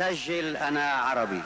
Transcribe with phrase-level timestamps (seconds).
[0.00, 1.42] سجل أنا عربي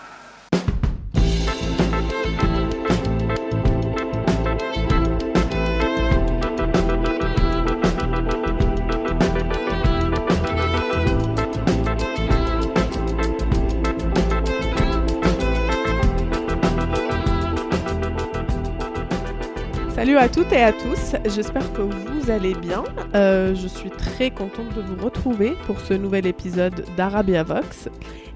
[19.94, 22.83] Salut à toutes et à tous, j'espère que vous allez bien.
[23.15, 27.89] Euh, je suis très contente de vous retrouver pour ce nouvel épisode d'Arabia Vox.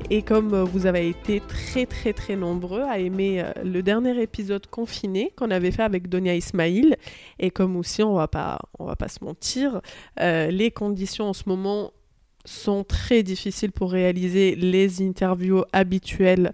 [0.09, 4.19] Et comme euh, vous avez été très très très nombreux à aimer euh, le dernier
[4.21, 6.97] épisode confiné qu'on avait fait avec Donia Ismail,
[7.39, 9.81] et comme aussi on va pas, on va pas se mentir,
[10.19, 11.91] les conditions en ce moment
[12.45, 16.51] sont très difficiles pour réaliser les interviews habituelles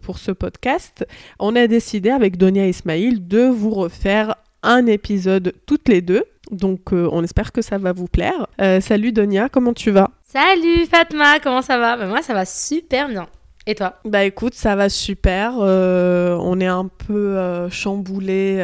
[0.00, 1.06] pour ce podcast,
[1.38, 6.24] on a décidé avec Donia Ismail de vous refaire un épisode toutes les deux.
[6.50, 8.46] Donc euh, on espère que ça va vous plaire.
[8.60, 10.10] Euh, salut Donia, comment tu vas?
[10.24, 11.96] Salut Fatma, comment ça va?
[11.96, 13.26] Bah, Moi ça va super bien.
[13.66, 14.00] Et toi?
[14.04, 15.54] Bah écoute, ça va super.
[15.58, 18.60] on est un peu chamboulé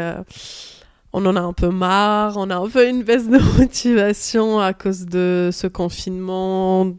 [1.12, 4.72] on en a un peu marre, on a un peu une baisse de motivation à
[4.72, 6.92] cause de ce confinement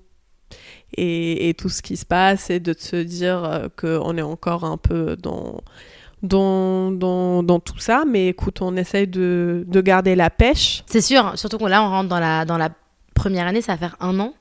[0.98, 4.78] et, tout ce qui se passe et de se dire euh, qu'on est encore un
[4.78, 5.62] peu dans,
[6.24, 8.04] dans, dans, tout ça.
[8.08, 10.84] Mais écoute, on essaye de, garder la pêche.
[10.88, 12.70] C'est sûr, surtout que là, on rentre dans la, dans la
[13.14, 14.34] première année, ça va faire un an.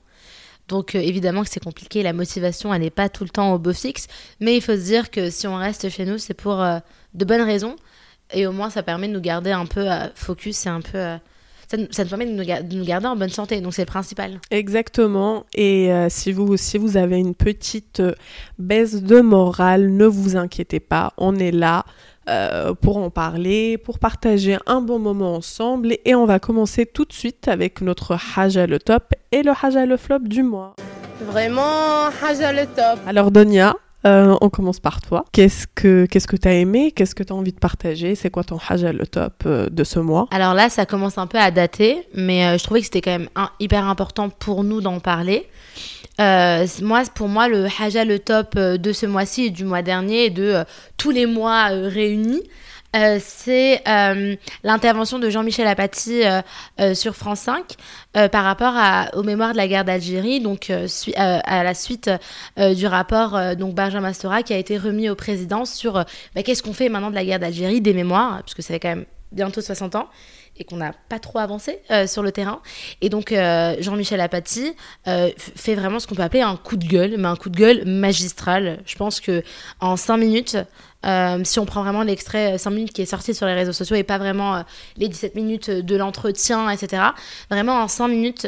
[0.67, 3.59] Donc euh, évidemment que c'est compliqué, la motivation, elle n'est pas tout le temps au
[3.59, 4.07] beau fixe.
[4.39, 6.79] Mais il faut se dire que si on reste chez nous, c'est pour euh,
[7.15, 7.75] de bonnes raisons.
[8.31, 11.17] Et au moins, ça permet de nous garder un peu euh, focus et un peu.
[11.73, 13.83] Euh, ça, ça, nous permet de nous, de nous, garder en bonne santé, donc c'est
[13.83, 14.39] le principal.
[14.51, 15.45] Exactement.
[15.53, 18.01] Et euh, si vous aussi vous avez une petite
[18.57, 21.85] baisse de morale, ne vous inquiétez pas, on est là
[22.81, 25.95] pour en parler, pour partager un bon moment ensemble.
[26.05, 29.87] Et on va commencer tout de suite avec notre Haja le top et le Haja
[29.87, 30.75] le flop du mois.
[31.25, 32.99] Vraiment, Haja le top.
[33.07, 33.75] Alors Donia,
[34.05, 35.25] euh, on commence par toi.
[35.31, 36.91] Qu'est-ce que qu'est-ce que t'as aimé?
[36.91, 38.15] Qu'est-ce que t'as envie de partager?
[38.15, 40.27] C'est quoi ton haja le top euh, de ce mois?
[40.31, 43.11] Alors là, ça commence un peu à dater, mais euh, je trouvais que c'était quand
[43.11, 45.47] même hyper important pour nous d'en parler.
[46.17, 50.29] moi, pour moi, le haja le top de ce mois-ci et du mois dernier et
[50.29, 50.63] de
[50.97, 52.43] tous les mois réunis,
[52.95, 57.75] euh, c'est euh, l'intervention de Jean-Michel Apathy euh, sur France 5
[58.31, 58.73] par rapport
[59.13, 60.71] aux mémoires de la guerre d'Algérie, donc
[61.15, 62.09] à la suite
[62.57, 66.73] du rapport donc Benjamin Stora qui a été remis au président sur bah, qu'est-ce qu'on
[66.73, 69.95] fait maintenant de la guerre d'Algérie, des mémoires, puisque ça fait quand même bientôt 60
[69.95, 70.09] ans
[70.59, 72.61] et qu'on n'a pas trop avancé sur le terrain.
[73.01, 74.73] Et donc Jean-Michel Apathy
[75.05, 77.85] fait vraiment ce qu'on peut appeler un coup de gueule, mais un coup de gueule
[77.85, 78.79] magistral.
[78.85, 79.43] Je pense que
[79.79, 80.57] en 5 minutes,
[81.05, 83.71] euh, si on prend vraiment l'extrait 5 euh, minutes qui est sorti sur les réseaux
[83.71, 84.61] sociaux et pas vraiment euh,
[84.97, 87.03] les 17 minutes de l'entretien, etc.
[87.49, 88.47] Vraiment en 5 minutes,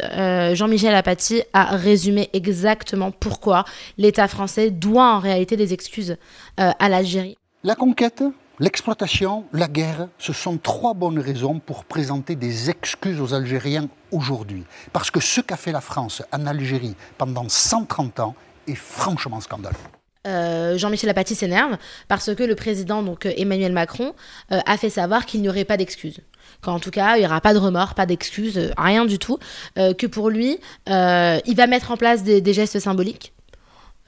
[0.54, 3.66] Jean-Michel Apathy a résumé exactement pourquoi
[3.98, 6.18] l'État français doit en réalité des excuses
[6.58, 7.38] à l'Algérie.
[7.64, 8.24] La conquête,
[8.62, 14.64] l'exploitation, la guerre, ce sont trois bonnes raisons pour présenter des excuses aux Algériens aujourd'hui.
[14.94, 18.36] Parce que ce qu'a fait la France en Algérie pendant 130 ans
[18.68, 19.76] est franchement scandaleux.
[20.28, 21.78] Euh, Jean-Michel Apathy s'énerve
[22.08, 24.14] parce que le président, donc euh, Emmanuel Macron,
[24.52, 26.20] euh, a fait savoir qu'il n'y aurait pas d'excuses.
[26.62, 29.40] Qu'en tout cas, il n'y aura pas de remords, pas d'excuses, rien du tout.
[29.76, 33.34] que pour lui, il va mettre en place des gestes symboliques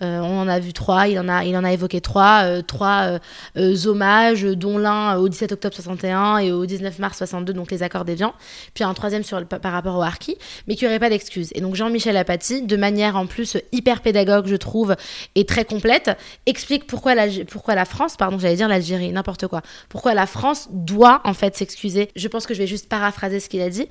[0.01, 2.61] euh, on en a vu trois, il en a, il en a évoqué trois, euh,
[2.61, 3.19] trois
[3.57, 7.83] euh, hommages, dont l'un au 17 octobre 61 et au 19 mars 62, donc les
[7.83, 8.33] accords d'Évian,
[8.73, 10.37] puis un troisième par rapport au Harki,
[10.67, 11.51] mais qui aurait pas d'excuses.
[11.53, 14.95] Et donc Jean-Michel Apathy, de manière en plus hyper pédagogue, je trouve,
[15.35, 16.11] et très complète,
[16.47, 20.69] explique pourquoi la, pourquoi la France, pardon, j'allais dire l'Algérie, n'importe quoi, pourquoi la France
[20.71, 22.09] doit en fait s'excuser.
[22.15, 23.87] Je pense que je vais juste paraphraser ce qu'il a dit.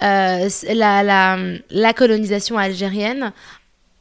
[0.00, 3.32] la colonisation algérienne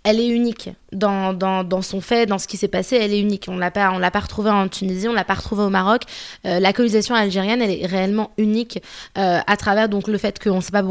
[0.04, 3.20] elle est unique dans, dans, dans, son fait, dans ce qui s'est passé, elle est
[3.20, 3.46] unique.
[3.48, 6.04] On l'a pas, on l'a pas retrouvée en Tunisie, on l'a pas retrouvée au Maroc.
[6.46, 8.82] Euh, la colonisation algérienne, elle est réellement unique
[9.18, 10.84] euh, à travers donc le fait qu'on ne sait pas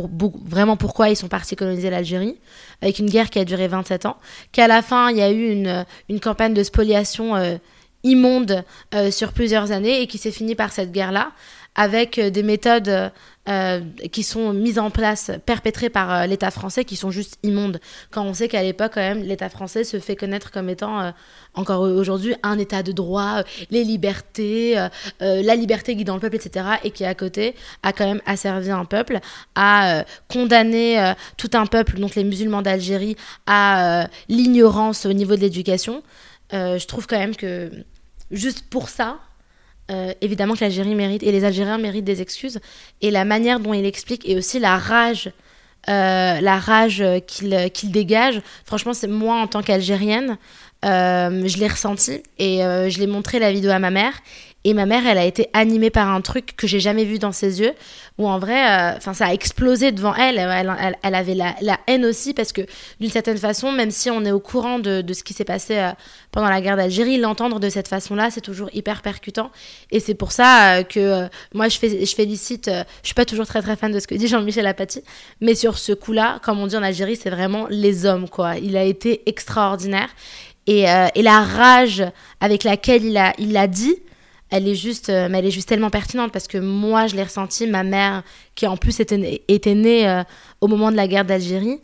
[0.47, 2.39] vraiment pourquoi ils sont partis coloniser l'Algérie,
[2.81, 4.17] avec une guerre qui a duré 27 ans,
[4.51, 7.57] qu'à la fin il y a eu une, une campagne de spoliation euh,
[8.05, 8.65] immonde
[9.13, 11.31] sur plusieurs années et qui s'est finie par cette guerre-là
[11.75, 13.13] avec des méthodes
[13.49, 13.81] euh,
[14.13, 17.81] qui sont mises en place, perpétrées par euh, l'État français, qui sont juste immondes.
[18.13, 21.11] Quand on sait qu'à l'époque, quand même, l'État français se fait connaître comme étant, euh,
[21.55, 23.43] encore aujourd'hui, un État de droit,
[23.73, 24.77] les libertés,
[25.19, 26.67] la liberté guidant le peuple, etc.
[26.85, 29.19] Et qui, à côté, a quand même asservi un peuple,
[29.57, 33.17] a condamné tout un peuple, donc les musulmans d'Algérie,
[33.47, 36.03] à l'ignorance au niveau de l'éducation.
[36.53, 37.71] je trouve quand même que,
[38.31, 39.19] juste pour ça,
[39.91, 42.61] euh, évidemment que l'Algérie mérite et les Algériens méritent des excuses.
[43.01, 45.33] Et la manière dont il explique et aussi la rage
[45.89, 50.39] euh, la rage qu'il qu'il dégage, franchement, c'est moi en tant qu'Algérienne,
[50.85, 54.15] euh, je l'ai ressenti et euh, je l'ai montré la vidéo à ma mère.
[54.65, 57.33] Et ma mère, elle a été animée par un truc que j'ai jamais vu dans
[57.33, 57.73] ses yeux,
[58.17, 60.39] où en vrai, enfin, ça a explosé devant elle.
[60.39, 62.61] Elle, elle- avait la, la haine aussi, parce que
[63.01, 65.79] d'une certaine façon, même si on est au courant de, de ce qui s'est passé
[65.79, 65.91] euh,
[66.31, 69.51] pendant la guerre d'Algérie, l'entendre de cette façon-là, c'est toujours hyper percutant.
[69.91, 73.15] Et c'est pour ça euh, que euh, moi, je, fais, je félicite, euh, je suis
[73.17, 75.03] pas toujours très très fan de ce que dit Jean-Michel Apathy,
[75.41, 78.59] mais sur ce coup-là, comme on dit en Algérie, c'est vraiment les hommes, quoi.
[78.59, 80.11] Il a été extraordinaire.
[80.67, 82.05] Et, euh, et la rage
[82.41, 83.05] avec laquelle
[83.39, 83.97] il l'a dit,
[84.51, 87.23] elle est juste, euh, mais elle est juste tellement pertinente parce que moi, je l'ai
[87.23, 87.67] ressenti.
[87.67, 88.23] Ma mère,
[88.55, 90.23] qui en plus était, née- était née euh,
[90.61, 91.81] au moment de la guerre d'Algérie,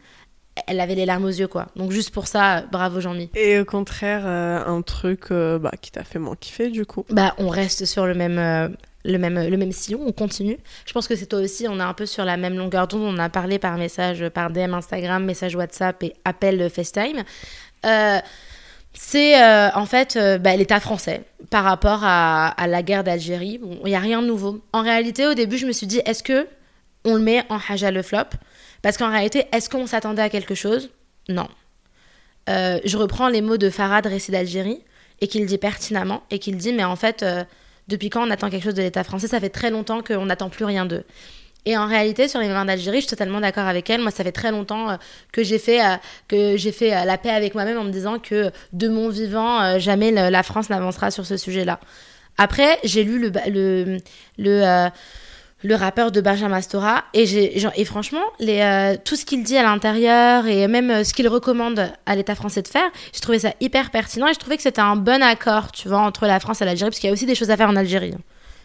[0.67, 1.67] elle avait les larmes aux yeux, quoi.
[1.77, 3.31] Donc juste pour ça, bravo Jean-Mi.
[3.35, 7.05] Et au contraire, un truc bah, qui t'a fait moins kiffer du coup.
[7.11, 10.59] Bah, on reste sur le même, le même, le même sillon, on continue.
[10.85, 13.15] Je pense que c'est toi aussi, on est un peu sur la même longueur d'onde.
[13.15, 17.23] On a parlé par message, par DM Instagram, message WhatsApp et appel FaceTime.
[17.87, 18.19] Euh,
[19.01, 23.61] c'est euh, en fait euh, bah, l'État français par rapport à, la guerre d'Algérie.
[23.85, 24.61] Il n'y a rien de nouveau.
[24.73, 26.49] En réalité, au début, je me suis dit, est-ce que
[27.05, 28.25] on le met en Haja le flop?
[28.83, 30.91] Parce qu'en réalité, est-ce qu'on s'attendait à quelque chose?
[31.29, 31.47] Non.
[32.51, 34.83] Euh, je reprends les mots de Farad, récit d'Algérie,
[35.21, 37.25] et qu'il dit pertinemment, et qu'il dit, mais en fait,
[37.87, 39.29] depuis quand on attend quelque chose de l'État français?
[39.29, 41.05] Ça fait très longtemps qu'on n'attend plus rien d'eux.
[41.67, 44.01] Et en réalité, sur les mémoires d'Algérie, je suis totalement d'accord avec elle.
[44.01, 44.97] Moi, ça fait très longtemps euh,
[45.33, 45.97] que j'ai fait, euh,
[46.27, 49.79] que j'ai fait euh, la paix avec moi-même en me disant que de mon vivant,
[49.79, 51.79] jamais la France n'avancera sur ce sujet-là.
[52.39, 53.99] Après, j'ai lu le, le,
[54.39, 54.89] le,
[55.63, 57.25] le rappeur de Benjamin Stora et,
[57.57, 62.37] et franchement, tout ce qu'il dit à l'intérieur et même ce qu'il recommande à l'État
[62.37, 65.23] français de faire, j'ai trouvé ça hyper pertinent et je trouvais que c'était un bon
[65.23, 67.51] accord, tu vois, entre la France et l'Algérie, parce qu'il y a aussi des choses
[67.51, 68.15] à faire en Algérie.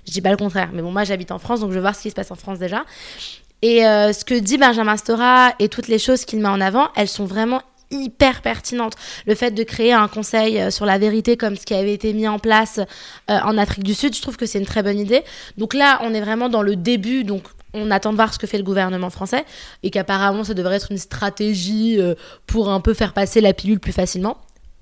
[0.05, 1.95] Je dis pas le contraire, mais bon, moi j'habite en France, donc je veux voir
[1.95, 2.83] ce qui se passe en France déjà.
[3.63, 6.89] Et euh, ce que dit Benjamin Stora et toutes les choses qu'il met en avant,
[6.97, 7.61] elles sont vraiment
[7.91, 8.95] hyper pertinentes.
[9.25, 12.11] Le fait de créer un conseil euh, sur la vérité comme ce qui avait été
[12.11, 12.79] mis en place
[13.29, 15.23] euh, en Afrique du Sud, je trouve que c'est une très bonne idée.
[15.57, 18.47] Donc là, on est vraiment dans le début, donc on attend de voir ce que
[18.47, 19.45] fait le gouvernement français
[19.81, 21.99] et qu'apparemment ça devrait être une stratégie
[22.45, 24.37] pour un peu faire passer la pilule plus facilement.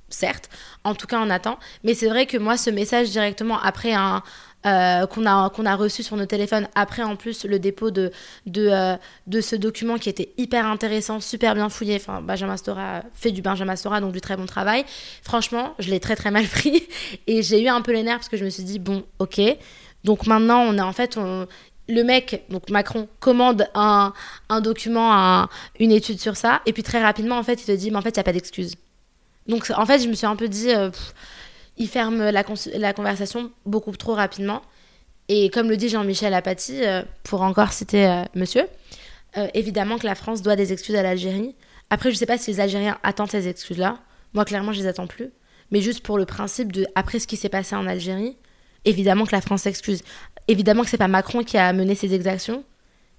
[0.09, 0.49] Certes,
[0.83, 1.57] en tout cas on attend.
[1.85, 4.21] Mais c'est vrai que moi, ce message directement après un,
[4.65, 8.11] euh, qu'on a, a reçu sur nos téléphones après en plus le dépôt de,
[8.45, 8.95] de, euh,
[9.27, 12.01] de ce document qui était hyper intéressant, super bien fouillé.
[12.23, 14.85] Benjamin Stora fait du Benjamin Stora, donc du très bon travail.
[15.23, 16.83] Franchement, je l'ai très très mal pris
[17.27, 19.41] et j'ai eu un peu les nerfs parce que je me suis dit, bon, ok.
[20.03, 21.17] Donc maintenant, on a en fait,
[21.89, 24.13] le mec, donc Macron, commande un,
[24.49, 25.49] un document, un-
[25.79, 28.01] une étude sur ça, et puis très rapidement, en fait, il te dit, mais en
[28.01, 28.75] fait, il n'y a pas d'excuse.
[29.47, 30.89] Donc en fait, je me suis un peu dit, euh,
[31.81, 32.43] il ferme la,
[32.93, 34.61] conversation beaucoup trop rapidement.
[35.29, 38.67] Et comme le dit Jean-Michel Apathy, euh, pour encore citer euh, monsieur,
[39.37, 41.55] euh, évidemment que la France doit des excuses à l'Algérie.
[41.89, 43.97] Après, je sais pas si les Algériens attendent ces excuses-là.
[44.33, 45.31] Moi, clairement, je les attends plus.
[45.71, 48.37] Mais juste pour le principe de, après ce qui s'est passé en Algérie,
[48.85, 50.03] évidemment que la France s'excuse.
[50.47, 52.63] Évidemment que c'est pas Macron qui a mené ces exactions,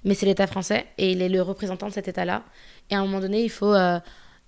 [0.04, 2.44] mais c'est l'État français et il est le représentant de cet État-là.
[2.90, 3.74] Et à un moment donné, il faut,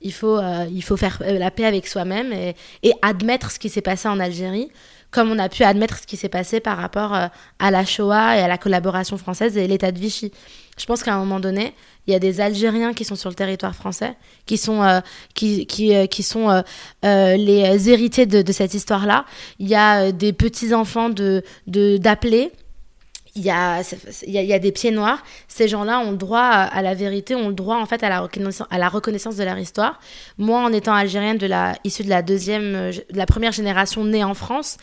[0.04, 3.58] il faut, euh, il faut faire euh, la paix avec soi-même et, et admettre ce
[3.58, 4.68] qui s'est passé en Algérie,
[5.10, 7.26] comme on a pu admettre ce qui s'est passé par rapport euh,
[7.58, 10.30] à la Shoah et à la collaboration française et l'État de Vichy.
[10.78, 11.72] Je pense qu'à un moment donné,
[12.06, 14.14] il y a des Algériens qui sont sur le territoire français,
[14.44, 15.02] qui sont,
[15.34, 16.62] qui, qui, sont
[17.02, 19.24] les héritiers de, de cette histoire-là.
[19.60, 22.50] Il y a des petits-enfants de, de, d'appelés
[23.36, 23.82] il y, a,
[24.26, 25.22] y a, des pieds noirs.
[25.48, 28.20] Ces gens-là ont le droit à, la vérité, ont le droit en fait à la
[28.20, 29.98] reconnaissance, à la reconnaissance de leur histoire.
[30.38, 34.04] Moi, en étant algérienne de la, issue de la deuxième, euh, de la première génération
[34.04, 34.76] née en France,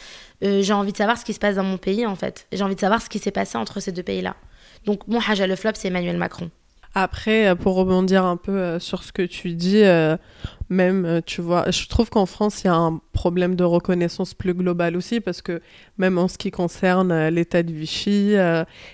[0.43, 2.47] euh, j'ai envie de savoir ce qui se passe dans mon pays en fait.
[2.51, 4.35] J'ai envie de savoir ce qui s'est passé entre ces deux pays-là.
[4.85, 6.49] Donc mon Haja le flop, c'est Emmanuel Macron.
[6.93, 10.17] Après, euh, pour rebondir un peu euh, sur ce que tu dis, euh,
[10.69, 14.53] même, tu vois, je trouve qu'en France, il y a un problème de reconnaissance plus
[14.53, 15.61] global aussi, parce que
[15.97, 18.35] même en ce qui concerne l'État de Vichy,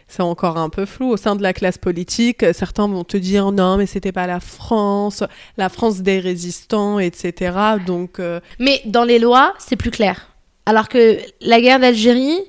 [0.08, 1.12] c'est encore un peu flou.
[1.12, 4.40] Au sein de la classe politique, certains vont te dire non, mais c'était pas la
[4.40, 5.24] France,
[5.58, 7.56] la France des résistants, etc.
[7.86, 8.20] Donc,
[8.58, 10.30] Mais dans les lois, c'est plus clair.
[10.66, 12.40] Alors que la guerre d'Algérie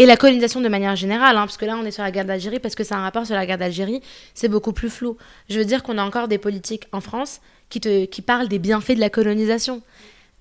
[0.00, 2.24] et la colonisation de manière générale, hein, parce que là on est sur la guerre
[2.24, 4.00] d'Algérie, parce que c'est un rapport sur la guerre d'Algérie,
[4.32, 5.18] c'est beaucoup plus flou.
[5.50, 8.58] Je veux dire qu'on a encore des politiques en France qui, te, qui parlent des
[8.58, 9.82] bienfaits de la colonisation.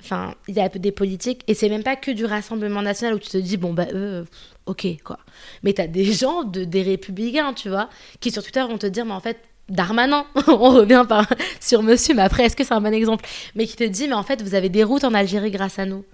[0.02, 3.20] Enfin, il y a des politiques, et c'est même pas que du Rassemblement national où
[3.20, 4.26] tu te dis, bon, bah, eux,
[4.66, 5.20] ok, quoi.
[5.64, 7.90] Mais t'as des gens, de, des républicains, tu vois,
[8.22, 11.28] qui sur Twitter vont te dire, mais en fait, Darmanin, on revient par,
[11.60, 13.26] sur monsieur, mais après, est-ce que c'est un bon exemple?
[13.56, 15.86] Mais qui te dit, mais en fait, vous avez des routes en Algérie grâce à
[15.86, 16.06] nous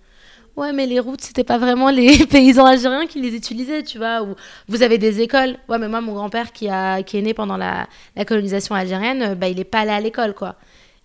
[0.56, 4.24] Ouais, mais les routes, c'était pas vraiment les paysans algériens qui les utilisaient, tu vois.
[4.24, 4.36] Ou
[4.70, 5.58] vous avez des écoles.
[5.68, 6.70] Ouais, mais moi, mon grand-père qui,
[7.06, 7.88] qui est né pendant la,
[8.26, 10.56] colonisation algérienne, euh, bah, il est pas allé à l'école, quoi.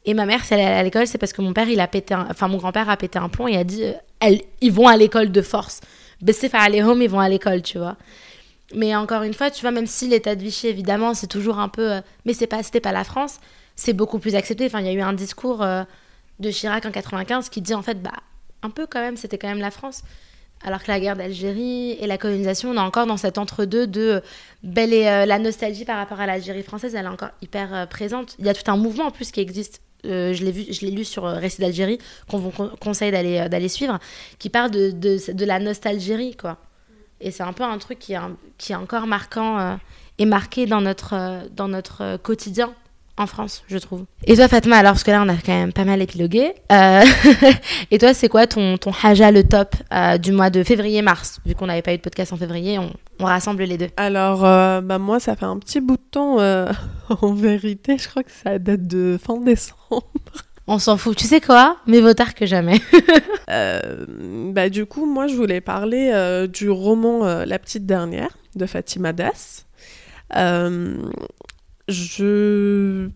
[0.04, 1.80] Et ma mère, si elle est allée à l'école, c'est parce que mon père, il
[1.80, 2.28] a pété un...
[2.30, 5.32] Enfin, mon grand-père a pété un plomb et a dit euh, ils vont à l'école
[5.32, 5.80] de force.
[6.22, 7.96] Bessef à aller home, ils vont à l'école, tu vois.
[8.74, 11.68] Mais encore une fois, tu vois, même si l'état de Vichy, évidemment, c'est toujours un
[11.68, 11.92] peu.
[11.94, 13.40] euh, mais c'est pas, c'était pas la France,
[13.74, 14.66] c'est beaucoup plus accepté.
[14.66, 15.66] Enfin, il y a eu un discours
[16.38, 18.12] de Chirac en 95 qui dit en fait, bah,
[18.62, 20.02] un peu quand même, c'était quand même la France.
[20.62, 24.00] Alors que la guerre d'Algérie et la colonisation, on est encore dans cet entre-deux de
[24.00, 24.20] euh,
[24.62, 27.86] belle et euh, la nostalgie par rapport à l'Algérie française, elle est encore hyper euh,
[27.86, 28.36] présente.
[28.38, 29.80] Il y a tout un mouvement en plus qui existe.
[30.04, 31.98] je l'ai vu, je l'ai lu sur Récit d'Algérie,
[32.28, 33.98] qu'on vous con- conseille d'aller suivre,
[34.38, 36.58] qui parle de, la nostalgie, quoi.
[37.22, 39.78] Et c'est un peu un truc qui est, encore marquant
[40.18, 42.74] et marqué dans notre, quotidien
[43.20, 44.04] en France, je trouve.
[44.26, 46.52] Et toi, Fatma, alors, parce que là, on a quand même pas mal épilogué.
[46.72, 47.04] euh,
[47.90, 51.40] et toi, c'est quoi ton, ton haja le top euh, du mois de février-mars?
[51.46, 53.88] Vu qu'on n'avait pas eu de podcast en février, on, on rassemble les deux.
[53.96, 56.72] Alors, euh, bah moi, ça fait un petit bout de temps, euh,
[57.22, 60.10] en vérité, je crois que ça date de fin décembre.
[60.66, 61.16] On s'en fout.
[61.16, 61.78] Tu sais quoi?
[61.86, 62.80] Mais vaut tard que jamais.
[63.52, 64.06] Euh,
[64.52, 68.64] bah, du coup, moi, je voulais parler euh, du roman euh, La petite dernière de
[68.64, 69.66] Fatima Das.
[70.36, 70.94] Euh,
[71.90, 73.10] je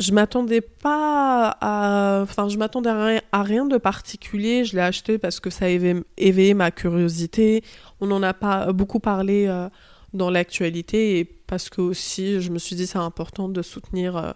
[0.00, 4.82] je m'attendais pas à enfin je m'attendais à rien, à rien de particulier je l'ai
[4.82, 7.62] acheté parce que ça a éveillé, éveillé ma curiosité
[8.00, 9.68] on en a pas beaucoup parlé euh,
[10.12, 14.32] dans l'actualité et parce que aussi je me suis dit c'est important de soutenir euh,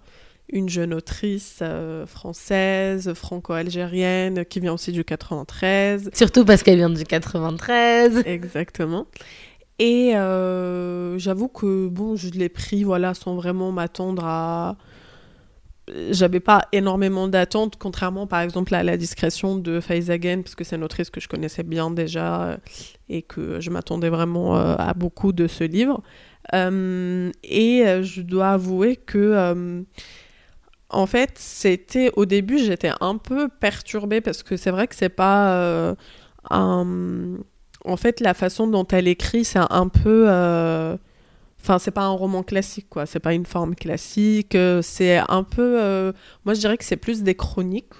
[0.50, 6.88] une jeune autrice euh, française franco-algérienne qui vient aussi du 93 Surtout parce qu'elle vient
[6.88, 8.22] du 93.
[8.24, 9.06] Exactement.
[9.78, 14.76] Et euh, j'avoue que bon, je l'ai pris voilà sans vraiment m'attendre à.
[16.10, 20.76] J'avais pas énormément d'attentes, contrairement par exemple à La discrétion de Faizagen, parce que c'est
[20.76, 22.56] une autrice que je connaissais bien déjà euh,
[23.08, 26.02] et que je m'attendais vraiment euh, à beaucoup de ce livre.
[26.52, 29.84] Et je dois avouer que
[30.90, 35.10] en fait, c'était au début, j'étais un peu perturbée parce que c'est vrai que c'est
[35.10, 35.94] pas
[36.50, 37.36] un
[37.84, 40.26] en fait, la façon dont elle écrit, c'est un peu.
[40.28, 40.96] euh,
[41.60, 43.04] Enfin, c'est pas un roman classique, quoi.
[43.06, 44.54] C'est pas une forme classique.
[44.54, 45.80] euh, C'est un peu.
[45.82, 46.12] euh,
[46.44, 47.92] Moi, je dirais que c'est plus des chroniques.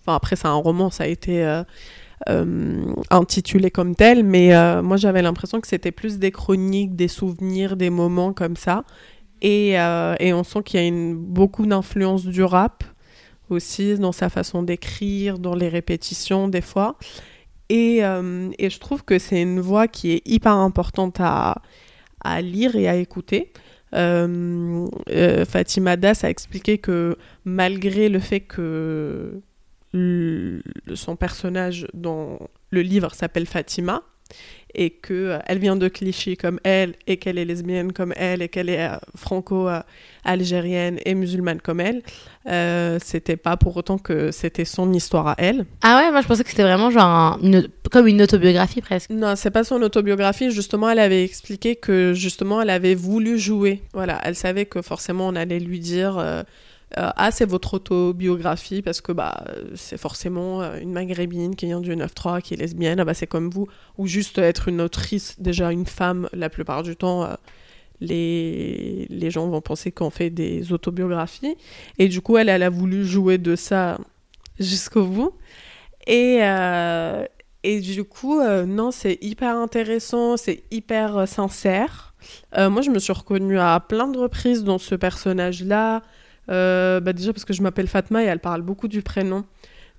[0.00, 1.62] Enfin, après, c'est un roman, ça a été
[3.10, 7.90] intitulé comme tel, mais moi, j'avais l'impression que c'était plus des chroniques, des souvenirs, des
[7.90, 8.84] moments comme ça.
[9.42, 12.84] Et, on sent qu'il y a beaucoup d'influence du rap
[13.50, 16.96] aussi dans sa façon d'écrire, dans les répétitions, des fois.
[17.68, 21.62] Et, euh, et je trouve que c'est une voix qui est hyper importante à,
[22.40, 23.52] lire et à écouter.
[23.94, 29.40] Euh, euh, Fatima Das a expliqué que malgré le fait que
[30.94, 32.38] son personnage dans
[32.70, 34.02] le livre s'appelle Fatima
[34.74, 38.42] et que euh, elle vient de clichés comme elle et qu'elle est lesbienne comme elle
[38.42, 42.02] et qu'elle est euh, franco-algérienne et musulmane comme elle,
[42.48, 45.66] euh, c'était pas pour autant que c'était son histoire à elle.
[45.82, 49.10] Ah ouais, moi je pensais que c'était vraiment genre un- une- comme une autobiographie presque.
[49.10, 50.50] Non, c'est pas son autobiographie.
[50.50, 53.82] Justement, elle avait expliqué que justement, elle avait voulu jouer.
[53.92, 56.42] Voilà, elle savait que forcément, on allait lui dire euh,
[56.98, 61.82] euh, ah c'est votre autobiographie parce que bah c'est forcément euh, une maghrébine qui vient
[61.82, 63.00] du 9-3 qui est lesbienne.
[63.00, 66.28] Ah bah c'est comme vous ou juste être une autrice déjà une femme.
[66.32, 67.24] La plupart du temps.
[67.24, 67.34] euh,
[68.00, 71.56] les, les gens vont penser qu'on fait des autobiographies.
[71.98, 73.96] Et du coup, elle, a voulu jouer de ça
[74.60, 75.32] jusqu'au bout.
[76.06, 76.40] Et,
[77.62, 82.14] et du coup, non, c'est hyper intéressant, c'est hyper sincère.
[82.54, 86.02] Moi, je me suis reconnue à plein de reprises dans ce personnage-là.
[86.50, 89.44] Euh, bah, déjà parce que je m'appelle Fatma et elle parle beaucoup du prénom,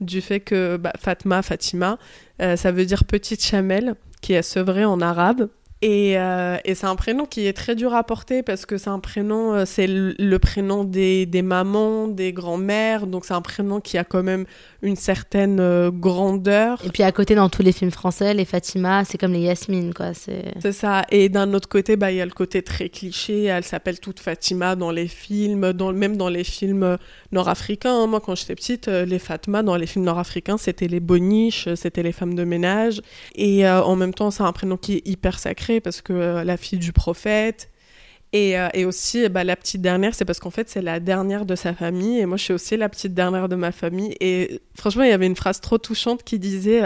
[0.02, 1.98] du fait que bah, Fatma, Fatima,
[2.42, 5.50] euh, ça veut dire petite chamelle, qui est sevrée en arabe.
[5.84, 8.90] Et, euh, et c'est un prénom qui est très dur à porter parce que c'est
[8.90, 13.42] un prénom, euh, c'est le, le prénom des, des mamans, des grands-mères, donc c'est un
[13.42, 14.46] prénom qui a quand même
[14.82, 16.82] une certaine euh, grandeur.
[16.84, 19.94] Et puis à côté, dans tous les films français, les Fatima, c'est comme les Yasmine,
[19.94, 20.16] quoi.
[20.16, 21.04] C'est C'est ça.
[21.12, 23.44] Et d'un autre côté, bah, il y a le côté très cliché.
[23.44, 26.98] Elle s'appelle toute Fatima dans les films, dans, même dans les films
[27.32, 28.08] nord-africains.
[28.08, 32.12] Moi, quand j'étais petite, les Fatma dans les films nord-africains, c'était les boniches, c'était les
[32.12, 33.02] femmes de ménage.
[33.36, 36.44] Et euh, en même temps, c'est un prénom qui est hyper sacré parce que euh,
[36.44, 37.70] la fille du prophète.
[38.34, 41.56] Et, euh, aussi, bah, la petite dernière, c'est parce qu'en fait, c'est la dernière de
[41.56, 42.20] sa famille.
[42.20, 44.16] Et moi, je suis aussi la petite dernière de ma famille.
[44.20, 46.84] Et franchement, il y avait une phrase trop touchante qui disait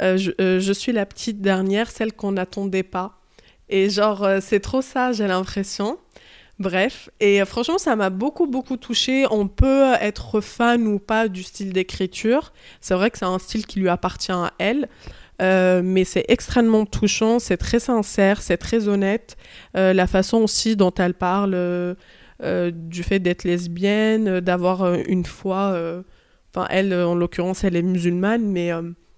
[0.00, 3.18] euh, je, je suis la petite dernière, celle qu'on n'attendait pas.
[3.68, 5.98] Et genre, c'est trop ça, j'ai l'impression.
[6.60, 9.24] Bref, et franchement, ça m'a beaucoup, beaucoup touchée.
[9.30, 12.52] On peut être fan ou pas du style d'écriture.
[12.82, 14.88] C'est vrai que c'est un style qui lui appartient à elle.
[15.40, 19.36] Euh, mais c'est extrêmement touchant, c'est très sincère, c'est très honnête.
[19.76, 21.94] Euh, la façon aussi dont elle parle euh,
[22.72, 26.02] du fait d'être lesbienne, d'avoir une foi.
[26.54, 28.70] Enfin, elle, en l'occurrence, elle est musulmane, mais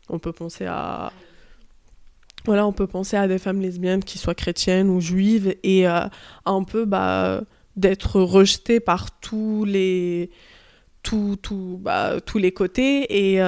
[0.09, 1.13] on peut penser à.
[2.45, 6.65] Voilà, on peut penser à des femmes lesbiennes qui soient chrétiennes ou juives et un
[6.65, 7.43] peu bah,
[7.77, 10.31] d'être rejetées par tous les,
[11.05, 13.41] tout, tout, bah, tous les côtés et,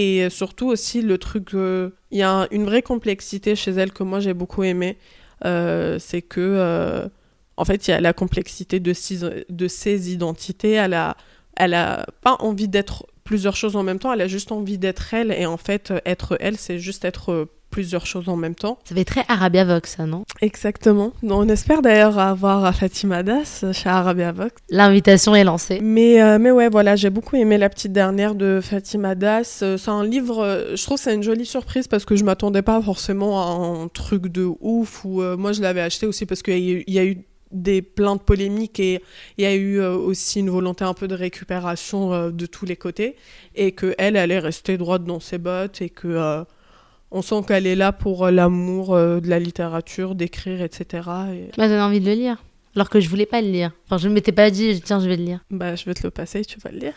[0.00, 4.02] et surtout aussi le truc, euh, il y a une vraie complexité chez elle que
[4.02, 4.96] moi j'ai beaucoup aimé,
[5.44, 7.06] euh, c'est que euh,
[7.58, 11.18] en fait il y a la complexité de ses, de ses identités, elle a,
[11.54, 15.12] elle a pas envie d'être plusieurs choses en même temps, elle a juste envie d'être
[15.12, 15.32] elle.
[15.32, 18.78] Et en fait être elle c'est juste être plusieurs choses en même temps.
[18.84, 20.24] Ça fait très Arabia Vox, ça, non?
[20.40, 21.12] Exactement.
[21.22, 24.54] On espère d'ailleurs avoir Fatima Das chez Arabia Vox.
[24.70, 25.78] L'invitation est lancée.
[25.82, 29.60] Mais, euh, mais ouais, voilà, j'ai beaucoup aimé La petite dernière de Fatima Das.
[29.62, 32.24] Euh, C'est un livre, euh, je trouve que c'est une jolie surprise parce que je
[32.24, 35.04] m'attendais pas forcément à un truc de ouf.
[35.04, 37.04] Ou euh, moi, je l'avais acheté aussi parce qu'il y, a eu- il y a
[37.04, 37.18] eu
[37.52, 39.02] des plein de polémiques et
[39.36, 43.16] il y a eu aussi une volonté un peu de récupération de tous les côtés
[43.56, 46.44] et que elle elle est restée droite dans ses bottes et que euh,
[47.10, 51.08] on sent qu'elle est là pour euh, l'amour euh, de la littérature, d'écrire, etc.
[51.32, 52.42] Et, donné envie de le lire.
[52.76, 53.72] Alors que je voulais pas le lire.
[53.86, 55.40] Enfin, je ne m'étais pas dit, tiens, je vais le lire.
[55.50, 56.94] bah, je vais te le passer, tu vas le lire.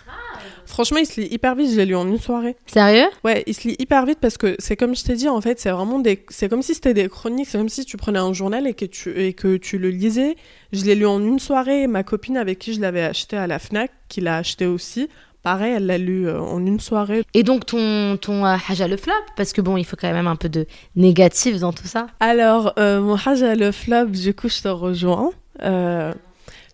[0.67, 2.55] Franchement, il se lit hyper vite, je l'ai lu en une soirée.
[2.67, 3.07] Sérieux?
[3.23, 5.59] Ouais, il se lit hyper vite parce que c'est comme je t'ai dit, en fait,
[5.59, 6.23] c'est vraiment des.
[6.29, 8.85] C'est comme si c'était des chroniques, c'est comme si tu prenais un journal et que
[8.85, 10.35] tu, et que tu le lisais.
[10.73, 13.57] Je l'ai lu en une soirée, ma copine avec qui je l'avais acheté à la
[13.57, 15.09] Fnac, qui l'a acheté aussi,
[15.43, 17.23] pareil, elle l'a lu euh, en une soirée.
[17.33, 20.27] Et donc, ton, ton euh, Haja le flop Parce que bon, il faut quand même
[20.27, 22.07] un peu de négatif dans tout ça.
[22.19, 25.31] Alors, euh, mon Haja le flop, du coup, je te rejoins.
[25.61, 26.11] euh,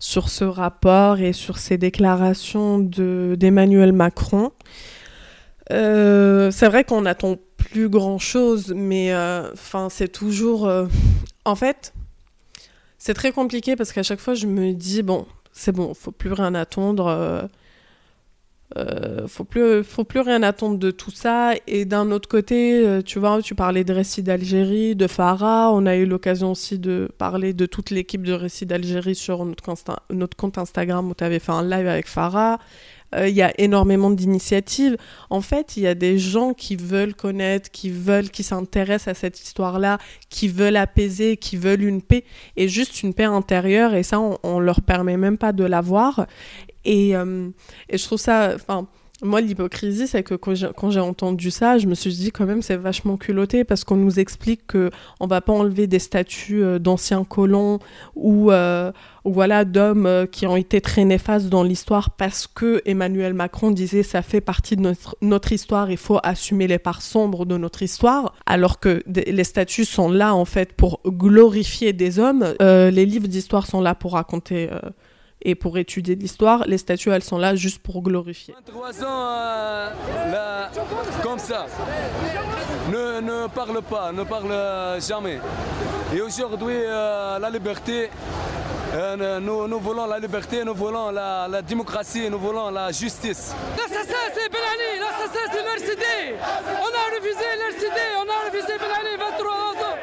[0.01, 4.51] sur ce rapport et sur ces déclarations de d'Emmanuel Macron.
[5.69, 9.13] C'est vrai qu'on n'attend plus grand chose, mais
[9.53, 10.71] enfin c'est toujours.
[11.43, 11.93] En fait,
[12.97, 16.31] c'est très compliqué parce qu'à chaque fois je me dis bon, c'est bon, faut plus
[16.31, 17.49] rien attendre.
[18.79, 21.53] Euh, faut plus faut plus rien attendre de tout ça.
[21.67, 25.71] Et d'un autre côté euh, tu vois tu parlais de récits d'Algérie de Farah.
[25.73, 29.63] On a eu l'occasion aussi de parler de toute l'équipe de récits d'Algérie sur notre,
[30.35, 32.59] compte Instagram où tu avais fait un live avec Farah.
[33.15, 34.95] Euh, il y a énormément d'initiatives.
[35.29, 39.13] En fait il y a des gens qui veulent connaître qui veulent qui s'intéressent à
[39.19, 39.97] cette histoire là
[40.29, 42.23] qui veulent apaiser qui veulent une paix
[42.55, 43.93] et juste une paix intérieure.
[43.93, 46.27] Et ça on, on leur permet même pas de l'avoir
[46.85, 47.49] et, euh,
[47.89, 48.87] et je trouve ça, enfin,
[49.21, 50.53] moi l'hypocrisie, c'est que quand
[50.89, 54.17] j'ai, entendu ça, je me suis dit quand même c'est vachement culotté parce qu'on nous
[54.17, 57.79] explique que on va pas enlever des statues euh, d'anciens colons
[58.15, 58.93] ou, euh,
[59.25, 64.21] voilà d'hommes qui ont été très néfastes dans l'histoire parce que Emmanuel Macron disait ça
[64.21, 68.79] fait partie de notre, histoire, il faut assumer les parts sombres de notre histoire, alors
[68.79, 72.55] que les statues sont là en fait pour glorifier des hommes.
[72.59, 74.69] Les livres d'histoire sont là pour raconter
[75.41, 76.63] et pour étudier l'histoire.
[76.67, 78.53] Les statues, elles sont là juste pour glorifier.
[78.67, 79.89] 23 ans euh,
[80.31, 80.69] là,
[81.23, 81.65] comme ça.
[82.91, 85.39] Ne, ne parle pas, ne parle jamais.
[86.15, 88.09] Et aujourd'hui, euh, la liberté,
[88.93, 93.53] euh, nous, nous voulons la liberté, nous voulons la, la démocratie, nous voulons la justice.
[93.77, 96.03] L'assassin c'est Ben Ali, l'assassin c'est l'RCD.
[96.81, 99.95] On a refusé l'RCD, on a refusé Ben Ali 23 ans.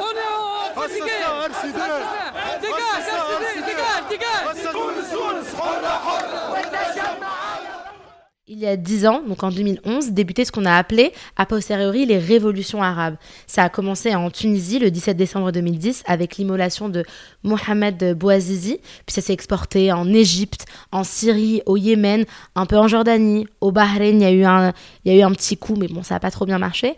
[0.00, 1.10] On est en fatigué.
[1.10, 1.76] Assassin,
[2.62, 2.87] RCD.
[8.50, 12.06] Il y a 10 ans, donc en 2011, débutait ce qu'on a appelé a posteriori
[12.06, 13.16] les révolutions arabes.
[13.46, 17.04] Ça a commencé en Tunisie le 17 décembre 2010 avec l'immolation de
[17.42, 22.88] Mohamed Bouazizi, puis ça s'est exporté en Égypte, en Syrie, au Yémen, un peu en
[22.88, 24.72] Jordanie, au Bahreïn, il y a eu un,
[25.04, 26.96] il y a eu un petit coup, mais bon, ça n'a pas trop bien marché.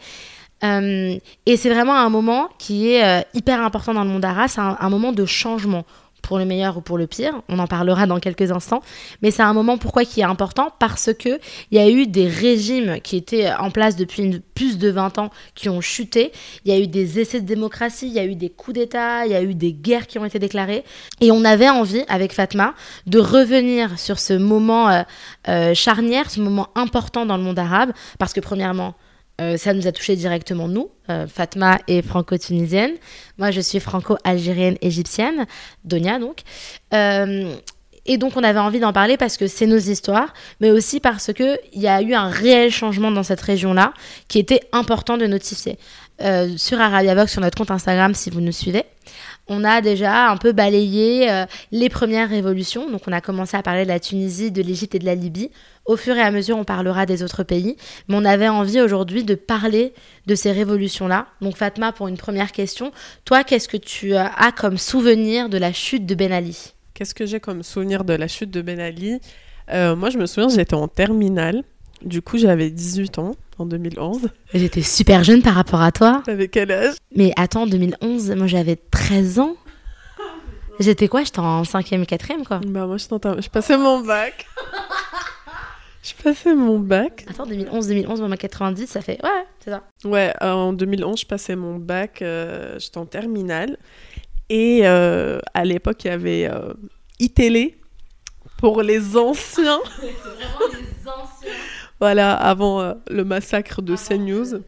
[0.62, 4.48] Euh, et c'est vraiment un moment qui est euh, hyper important dans le monde arabe,
[4.48, 5.84] c'est un moment de changement
[6.22, 7.42] pour le meilleur ou pour le pire.
[7.48, 8.82] On en parlera dans quelques instants.
[9.22, 10.68] Mais c'est un moment pourquoi qui est important?
[10.78, 11.38] Parce que
[11.70, 15.18] il y a eu des régimes qui étaient en place depuis une- plus de 20
[15.18, 16.32] ans qui ont chuté.
[16.64, 19.24] Il y a eu des essais de démocratie, il y a eu des coups d'État,
[19.26, 20.84] il y a eu des guerres qui ont été déclarées.
[21.20, 22.74] Et on avait envie, avec Fatma,
[23.06, 25.02] de revenir sur ce moment euh,
[25.48, 27.92] euh, charnière, ce moment important dans le monde arabe.
[28.18, 28.94] Parce que premièrement,
[29.40, 32.92] euh, ça nous a touché directement nous, euh, Fatma est franco-tunisienne,
[33.38, 35.46] moi je suis franco-algérienne égyptienne,
[35.84, 36.40] Donia donc.
[36.92, 37.54] Euh,
[38.06, 41.32] et donc on avait envie d'en parler parce que c'est nos histoires, mais aussi parce
[41.32, 43.92] qu'il y a eu un réel changement dans cette région-là
[44.28, 45.78] qui était important de notifier.
[46.56, 48.84] sur Arabiavox, sur notre compte Instagram, si vous nous suivez,
[49.50, 52.88] on a déjà un peu balayé euh, les premières révolutions.
[52.88, 55.50] Donc, on a commencé à parler de la Tunisie, de l'Égypte et de la Libye.
[55.86, 57.76] Au fur et à mesure, on parlera des autres pays.
[58.08, 59.92] Mais on avait envie aujourd'hui de parler
[60.26, 61.26] de ces révolutions-là.
[61.40, 62.92] Donc, Fatma, pour une première question,
[63.24, 66.72] toi, qu'est-ce que tu euh, as comme souvenir de la chute de Ben Ali?
[66.94, 69.20] Qu'est-ce que j'ai comme souvenir de la chute de Ben Ali?
[69.72, 71.64] Euh, Moi, je me souviens, j'étais en terminale.
[72.04, 74.28] Du coup, j'avais 18 ans en 2011.
[74.54, 76.22] J'étais super jeune par rapport à toi.
[76.24, 76.94] T'avais quel âge?
[77.14, 79.56] Mais attends, 2011, moi j'avais 13 ans.
[80.80, 81.22] J'étais quoi?
[81.24, 82.60] J'étais en 5e, 4e quoi.
[82.66, 84.46] Bah, moi, je, je passais mon bac.
[86.02, 87.26] je passais mon bac.
[87.28, 89.22] Attends, 2011, 2011, moi 90, ça fait.
[89.22, 89.82] Ouais, c'est ça.
[90.04, 93.76] Ouais, euh, en 2011, je passais mon bac, euh, j'étais en terminale.
[94.48, 96.72] Et euh, à l'époque, il y avait euh,
[97.18, 97.78] iTélé
[98.58, 99.80] pour les anciens.
[102.00, 104.62] Voilà, avant euh, le massacre de CNews.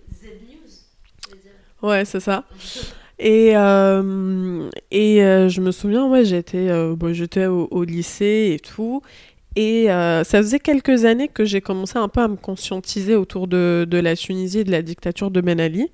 [1.82, 2.44] Ouais, c'est ça.
[3.18, 8.50] Et, euh, et euh, je me souviens, ouais, j'étais euh, bon, j'étais au, au lycée
[8.52, 9.00] et tout.
[9.54, 13.46] Et euh, ça faisait quelques années que j'ai commencé un peu à me conscientiser autour
[13.46, 15.92] de, de la Tunisie et de la dictature de Ben Ali.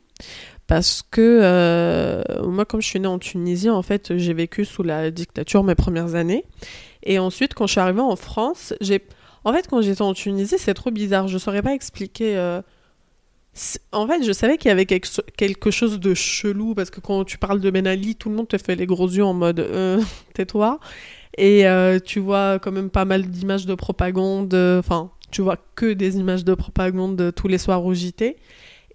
[0.66, 4.83] Parce que euh, moi, comme je suis née en Tunisie, en fait, j'ai vécu sous
[4.83, 6.44] la dictature mes premières années.
[7.03, 9.03] Et ensuite, quand je suis arrivée en France, j'ai...
[9.48, 11.28] En fait, quand j'étais en Tunisie, c'est trop bizarre.
[11.28, 12.37] Je saurais pas expliquer...
[12.37, 12.61] euh,
[13.92, 17.00] En fait, je savais qu'il y avait quelque, cho- quelque chose de chelou parce que
[17.00, 19.34] quand tu parles de Ben Ali, tout le monde te fait les gros yeux en
[19.34, 20.00] mode euh,
[20.34, 20.78] tais-toi.
[21.38, 24.54] Et euh, tu vois quand même pas mal d'images de propagande.
[24.54, 28.37] Enfin, tu vois que des images de propagande tous les soirs au JT.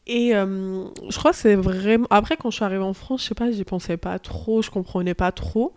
[0.07, 2.07] Et je crois que c'est vraiment.
[2.11, 4.69] Après, quand je suis arrivée en France, je sais pas, j'y pensais pas trop, je
[4.71, 5.73] comprenais pas trop.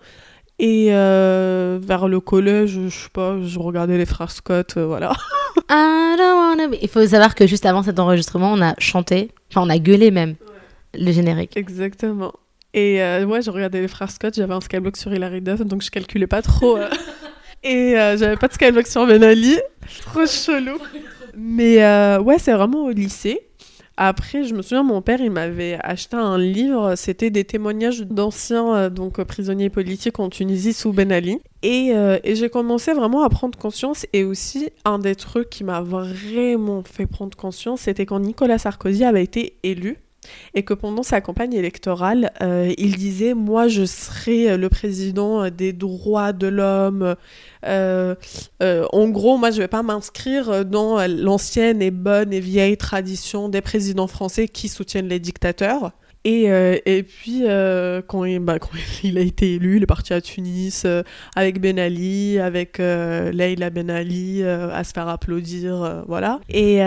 [0.59, 5.13] Et euh, vers le collège, je sais pas, je regardais les frères Scott, euh, voilà.
[5.71, 9.31] I don't wanna be- Il faut savoir que juste avant cet enregistrement, on a chanté,
[9.51, 10.37] enfin on a gueulé même,
[10.95, 11.57] le générique.
[11.57, 12.33] Exactement.
[12.73, 15.83] Et euh, ouais, je regardais les frères Scott, j'avais un skyblock sur Hilary Duff, donc
[15.83, 16.77] je calculais pas trop.
[16.79, 16.89] euh.
[17.63, 19.59] Et j'avais pas de skyblock sur Ben Ali.
[20.03, 20.79] Trop chelou.
[21.37, 21.79] Mais
[22.19, 23.46] ouais, c'est vraiment au lycée.
[23.99, 28.75] Après, je me souviens, mon père, il m'avait acheté un livre, c'était des témoignages d'anciens
[28.77, 31.39] euh, donc euh, prisonniers politiques en Tunisie sous Ben Ali.
[31.63, 34.07] Et, euh, et j'ai commencé vraiment à prendre conscience.
[34.13, 39.05] Et aussi, un des trucs qui m'a vraiment fait prendre conscience, c'était quand Nicolas Sarkozy
[39.05, 39.99] avait été élu
[40.55, 45.73] et que pendant sa campagne électorale, euh, il disait Moi, je serai le président des
[45.73, 47.17] droits de l'homme.
[47.67, 48.15] Euh,
[48.63, 53.49] euh, en gros, moi, je vais pas m'inscrire dans l'ancienne et bonne et vieille tradition
[53.49, 55.93] des présidents français qui soutiennent les dictateurs.
[56.27, 58.71] Et, euh, et puis, euh, quand, il, bah, quand
[59.05, 61.05] il a été élu, il est parti à Tunis euh,
[61.37, 66.41] avec Ben Ali, avec Leila Ben Ali, à se faire applaudir, voilà.
[66.49, 66.81] Et,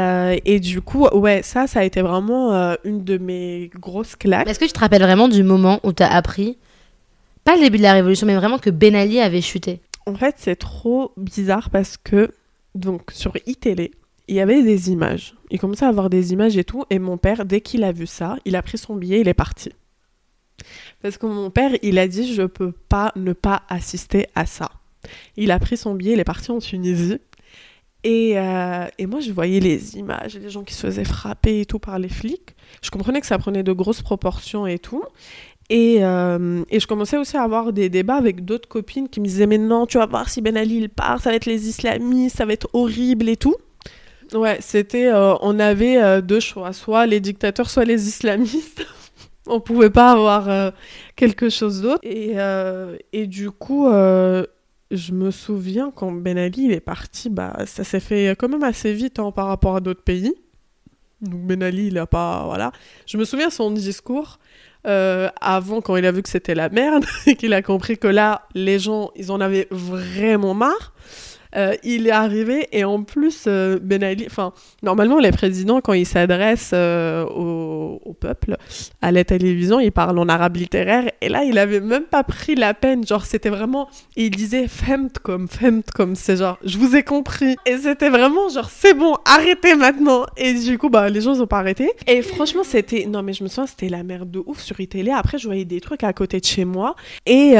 [0.46, 4.50] et du coup, ouais, ça, ça a été vraiment une de mes grosses claques.
[4.50, 6.58] Est-ce que tu te rappelles vraiment du moment où tu as appris,
[7.46, 9.80] pas le début de la révolution, mais vraiment que Ben Ali avait chuté?
[10.06, 12.34] En fait, c'est trop bizarre parce que,
[12.76, 13.92] donc, sur iTélé,
[14.30, 15.34] il y avait des images.
[15.50, 16.84] Il commençait à avoir des images et tout.
[16.92, 19.34] Et mon père, dès qu'il a vu ça, il a pris son billet, il est
[19.34, 19.72] parti.
[21.02, 24.70] Parce que mon père, il a dit, je peux pas ne pas assister à ça.
[25.36, 27.18] Il a pris son billet, il est parti en Tunisie.
[28.04, 31.66] Et, euh, et moi, je voyais les images, les gens qui se faisaient frapper et
[31.66, 32.56] tout par les flics.
[32.84, 35.04] Je comprenais que ça prenait de grosses proportions et tout.
[35.72, 39.26] Et, euh, et je commençais aussi à avoir des débats avec d'autres copines qui me
[39.26, 42.38] disaient Mais non, tu vas voir si Ben Ali part, ça va être les islamistes,
[42.38, 43.56] ça va être horrible et tout.
[44.34, 45.08] Ouais, c'était.
[45.08, 48.86] euh, on avait euh, deux choix, soit les dictateurs, soit les islamistes.
[49.48, 50.72] on pouvait pas avoir euh,
[51.16, 52.02] quelque chose d'autre.
[52.04, 52.36] Et,
[53.14, 58.36] et du coup, je me souviens quand Ben Ali est parti, bah, ça s'est fait
[58.38, 60.34] quand même assez vite hein, par rapport à d'autres pays.
[61.22, 62.44] Donc Ben Ali, il a pas.
[62.46, 62.72] Voilà.
[63.08, 64.40] Je me souviens son discours.
[64.84, 68.44] avant, quand il a vu que c'était la merde, et qu'il a compris que là,
[68.54, 70.94] les gens, ils en avaient vraiment marre,
[71.56, 75.94] euh, il est arrivé, et en plus, euh, Ben Ali, enfin, normalement, les présidents, quand
[75.94, 78.58] ils s'adressent euh, au, peuple,
[79.02, 82.54] à la télévision, ils parlent en arabe littéraire, et là, il avait même pas pris
[82.54, 86.96] la peine, genre, c'était vraiment, il disait femt comme, femt comme, c'est genre, je vous
[86.96, 91.22] ai compris, et c'était vraiment genre, c'est bon, arrêtez maintenant, et du coup, bah, les
[91.22, 94.04] gens ils ont pas arrêté, et franchement, c'était, non, mais je me souviens, c'était la
[94.04, 96.96] merde de ouf sur iTélé, après, je voyais des trucs à côté de chez moi,
[97.26, 97.56] et,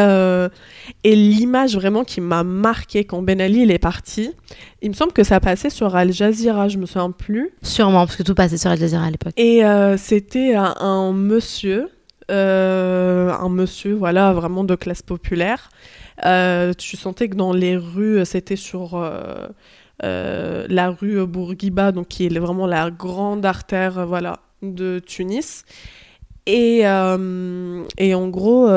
[1.04, 4.32] et l'image vraiment qui m'a marqué quand Ben Ali il est parti,
[4.82, 7.52] il me semble que ça passait sur Al Jazeera, je me souviens plus.
[7.64, 9.34] Sûrement, parce que tout passait sur Al Jazeera à l'époque.
[9.38, 11.90] Et euh, c'était un, un monsieur,
[12.30, 15.70] euh, un monsieur, voilà, vraiment de classe populaire.
[16.26, 19.02] Euh, tu sentais que dans les rues, c'était sur
[20.02, 25.64] la rue Bourguiba, donc qui est vraiment la grande artère, voilà, de Tunis.
[26.46, 28.70] Et, et en gros,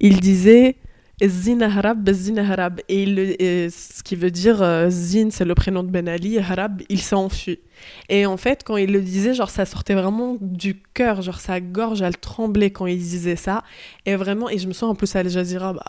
[0.00, 0.76] il disait
[1.26, 2.80] Zin Harab, Zin Harab.
[2.88, 6.38] Et, le- et ce qui veut dire euh, Zin, c'est le prénom de Ben Ali,
[6.38, 7.58] Harab, il s'est enfui.
[8.08, 11.60] Et en fait, quand il le disait, genre, ça sortait vraiment du cœur, genre, sa
[11.60, 13.64] gorge, elle tremblait quand il disait ça.
[14.06, 15.82] Et vraiment, et je me souviens en plus à Al Jazeera, bah,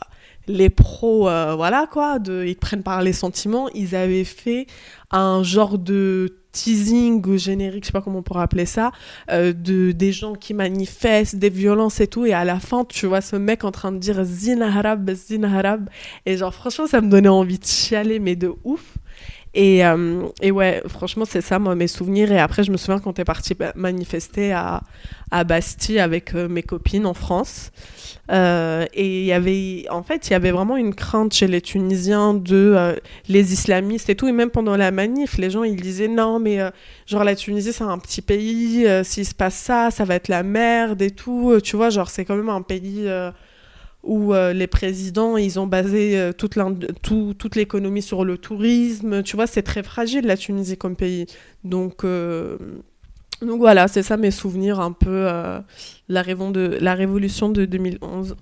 [0.48, 3.70] les pros, euh, voilà quoi, de, ils prennent par les sentiments.
[3.76, 4.66] Ils avaient fait
[5.12, 8.92] un genre de teasing ou générique, je sais pas comment on pourrait appeler ça,
[9.32, 12.26] euh, de des gens qui manifestent, des violences et tout.
[12.26, 15.44] Et à la fin, tu vois ce mec en train de dire Zin Harab, Zin
[15.44, 15.90] Harab.
[16.26, 18.99] Et genre, franchement, ça me donnait envie de chialer, mais de ouf.
[19.62, 22.32] Et, euh, et ouais, franchement, c'est ça, moi, mes souvenirs.
[22.32, 24.84] Et après, je me souviens quand t'es parti manifester à,
[25.32, 27.74] à Bastille avec euh, mes copines en France.
[28.32, 31.60] Euh, et il y avait, en fait, il y avait vraiment une crainte chez les
[31.60, 32.96] Tunisiens de
[33.28, 34.30] les islamistes et tout.
[34.30, 36.60] Et même pendant la manif, les gens, ils disaient non, mais
[37.06, 38.88] genre la Tunisie, c'est un petit pays.
[39.04, 41.60] S'il se passe ça, ça va être la merde et tout.
[41.62, 43.10] Tu vois, genre, c'est quand même un pays
[44.04, 46.58] où euh, les présidents, ils ont basé euh, toute
[47.02, 49.24] tout- l'économie sur le tourisme.
[49.24, 51.26] Tu vois, c'est très fragile, la Tunisie comme pays.
[51.64, 52.58] Donc, euh,
[53.42, 55.26] donc voilà, c'est ça mes souvenirs un peu,
[56.10, 58.36] la, de, la révolution de 2011.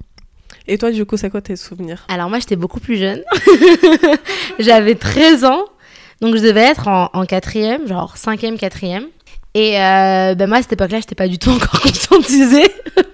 [0.67, 2.05] Et toi, du coup, c'est quoi tes souvenirs?
[2.09, 3.23] Alors moi, j'étais beaucoup plus jeune.
[4.59, 5.65] J'avais 13 ans.
[6.19, 9.05] Donc je devais être en, quatrième, genre cinquième, quatrième.
[9.53, 12.65] Et ben moi, à cette époque-là, j'étais pas du tout encore conscientisée.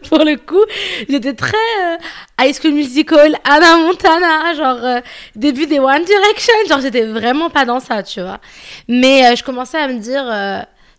[0.09, 0.63] Pour le coup,
[1.09, 1.97] j'étais très euh,
[2.39, 5.01] High School Musical, Anna Montana, genre euh,
[5.35, 6.53] début des One Direction.
[6.67, 8.39] Genre, j'étais vraiment pas dans ça, tu vois.
[8.87, 10.25] Mais euh, je commençais à me dire...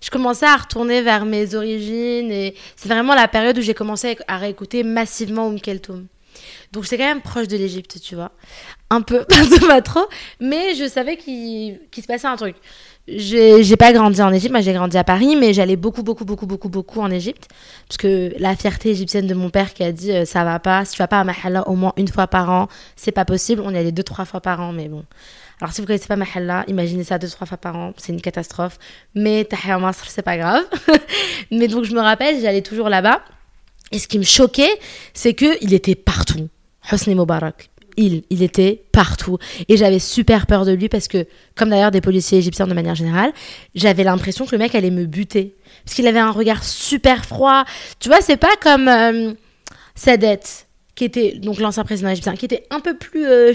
[0.01, 4.17] je commençais à retourner vers mes origines et c'est vraiment la période où j'ai commencé
[4.29, 6.07] à réécouter massivement Oum Keltoum.
[6.73, 8.33] Donc j'étais quand même proche de l'Égypte, tu vois.
[8.90, 9.25] Un peu,
[9.69, 10.07] pas trop,
[10.40, 12.57] mais je savais qu'il se passait un truc.
[13.07, 16.47] J'ai pas grandi en Égypte, moi j'ai grandi à Paris, mais j'allais beaucoup, beaucoup, beaucoup,
[16.47, 17.49] beaucoup, beaucoup en Égypte.
[17.87, 20.87] Parce que la fierté égyptienne de mon père qui a dit euh, ça va pas,
[20.87, 23.62] si tu vas pas à Mahalla au moins une fois par an, c'est pas possible.
[23.62, 25.05] On y allait deux, trois fois par an, mais bon.
[25.61, 28.23] Alors si vous connaissez pas Mahalla, imaginez ça deux, trois fois par an, c'est une
[28.23, 28.79] catastrophe.
[29.14, 30.64] Mais Tahia Masr, c'est pas grave.
[31.51, 33.21] mais donc je me rappelle, j'allais toujours là-bas.
[33.93, 34.79] Et ce qui me choquait,
[35.12, 36.49] c'est que il était partout.
[36.90, 37.71] Hosni Moubarak.
[37.97, 39.39] Il, était partout.
[39.69, 42.95] Et j'avais super peur de lui parce que, comme d'ailleurs des policiers égyptiens de manière
[42.95, 43.33] générale,
[43.75, 45.55] j'avais l'impression que le mec allait me buter.
[45.85, 47.65] Parce qu'il avait un regard super froid.
[48.01, 49.33] Tu vois, c'est pas comme euh,
[49.95, 50.41] Sadet,
[50.95, 53.53] qui était donc l'ancien président égyptien, qui était un peu plus, euh,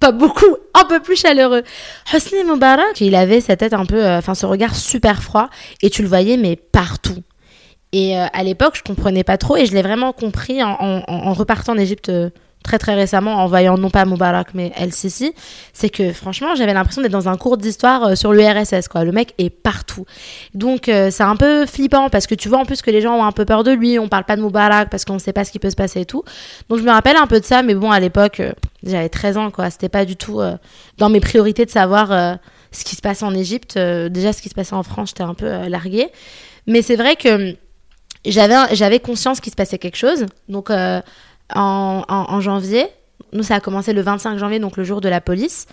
[0.00, 1.62] pas beaucoup, un peu plus chaleureux.
[2.12, 5.48] Hosni Moubarak, il avait sa tête un peu, euh, enfin ce regard super froid.
[5.82, 7.22] Et tu le voyais, mais partout.
[7.92, 11.72] Et euh, à l'époque, je comprenais pas trop et je l'ai vraiment compris en, repartant
[11.72, 12.10] en Égypte
[12.66, 15.32] très très récemment, en voyant non pas Moubarak mais El Sisi.
[15.72, 18.88] C'est que franchement, j'avais l'impression d'être dans un cours d'histoire euh, sur l'URSS.
[18.88, 19.04] quoi.
[19.04, 20.04] Le mec est partout.
[20.54, 23.14] Donc euh, c'est un peu flippant parce que tu vois en plus que les gens
[23.14, 23.98] ont un peu peur de lui.
[23.98, 26.04] On parle pas de Moubarak parce qu'on sait pas ce qui peut se passer et
[26.04, 26.24] tout.
[26.68, 28.52] Donc je me rappelle un peu de ça, mais bon, à l'époque, euh,
[28.82, 29.70] j'avais 13 ans quoi.
[29.70, 30.40] C'était pas du tout
[30.98, 32.38] dans mes priorités de savoir
[32.70, 33.76] ce qui se passe en Égypte.
[33.76, 36.08] Déjà, ce qui se passait en France, j'étais un peu larguée.
[36.68, 37.56] Mais c'est vrai que
[38.24, 40.26] j'avais j'avais conscience qu'il se passait quelque chose.
[40.48, 40.70] Donc
[41.54, 42.86] en, janvier,
[43.32, 45.66] nous ça a commencé le 25 janvier, donc le jour de la police.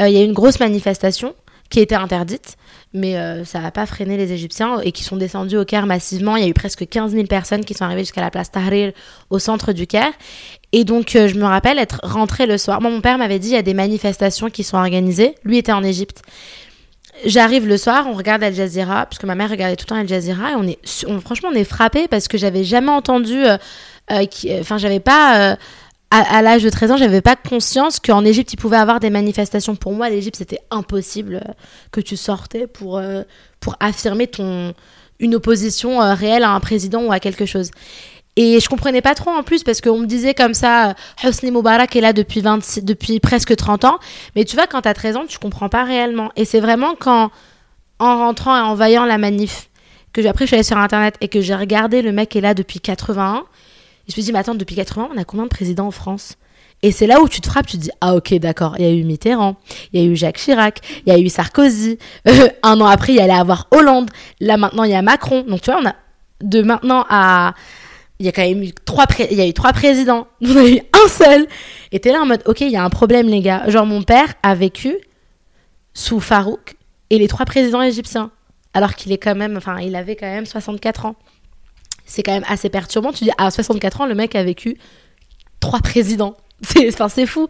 [0.00, 1.34] Euh, Il y a eu une grosse manifestation
[1.70, 2.56] qui était interdite,
[2.92, 6.36] mais euh, ça n'a pas freiné les Égyptiens et qui sont descendus au Caire massivement.
[6.36, 8.92] Il y a eu presque 15 000 personnes qui sont arrivées jusqu'à la place Tahrir
[9.30, 10.12] au centre du Caire.
[10.72, 12.80] Et donc euh, je me rappelle être rentrée le soir.
[12.80, 15.34] Moi, mon père m'avait dit il y a des manifestations qui sont organisées.
[15.44, 16.22] Lui était en Égypte.
[17.24, 20.06] J'arrive le soir, on regarde Al Jazeera, puisque ma mère regardait tout le temps Al
[20.06, 23.42] Jazeera, et on est, on- franchement, on est frappé parce que j'avais jamais entendu,
[24.10, 25.56] enfin, j'avais pas, euh,
[26.10, 29.74] à, l'âge de 13 ans, j'avais pas conscience qu'en Égypte, il pouvait avoir des manifestations.
[29.76, 31.52] Pour moi, l'Égypte, c'était impossible euh,
[31.90, 33.22] que tu sortais pour, euh,
[33.60, 34.72] pour affirmer ton,
[35.18, 37.70] une opposition euh, réelle à un président ou à quelque chose.
[38.36, 41.50] Et je comprenais pas trop en plus parce qu'on me disait comme ça, euh, Hosni
[41.50, 43.98] Moubarak est là depuis, 26, depuis presque 30 ans.
[44.36, 46.30] Mais tu vois, quand t'as 13 ans, tu comprends pas réellement.
[46.36, 47.30] Et c'est vraiment quand,
[47.98, 49.68] en rentrant et en voyant la manif,
[50.12, 52.40] que j'ai- après je suis allée sur internet et que j'ai regardé le mec est
[52.40, 53.44] là depuis 81,
[54.08, 56.36] je me dit, mais attends, depuis 80, on a combien de présidents en France?
[56.82, 58.88] Et c'est là où tu te frappes, tu te dis, ah ok, d'accord, il y
[58.88, 59.56] a eu Mitterrand,
[59.92, 63.14] il y a eu Jacques Chirac, il y a eu Sarkozy, Euh, un an après,
[63.14, 65.42] il y allait avoir Hollande, là maintenant, il y a Macron.
[65.42, 65.94] Donc tu vois, on a
[66.42, 67.54] de maintenant à...
[68.18, 70.80] Il y a quand même eu trois, il y a eu présidents, on a eu
[70.92, 71.46] un seul.
[71.92, 73.68] Et t'es là en mode, ok, il y a un problème, les gars.
[73.68, 74.96] Genre, mon père a vécu
[75.92, 76.76] sous Farouk
[77.10, 78.30] et les trois présidents égyptiens.
[78.72, 81.16] Alors qu'il est quand même, il avait quand même 64 ans.
[82.06, 83.12] C'est quand même assez perturbant.
[83.12, 84.78] Tu dis, à 64 ans, le mec a vécu
[85.60, 86.36] trois présidents.
[86.62, 87.48] C'est fou.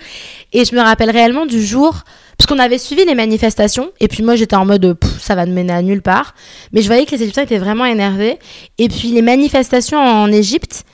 [0.52, 2.02] Et je me rappelle réellement du jour,
[2.36, 5.52] parce qu'on avait suivi les manifestations, et puis moi j'étais en mode ça va me
[5.52, 6.34] mener à nulle part.
[6.72, 8.38] Mais je voyais que les Égyptiens étaient vraiment énervés.
[8.78, 10.84] Et puis les manifestations en Égypte,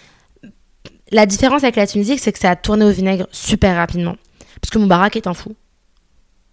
[1.10, 4.16] la différence avec la Tunisie, c'est que ça a tourné au vinaigre super rapidement.
[4.60, 5.54] Parce que Moubarak est un fou.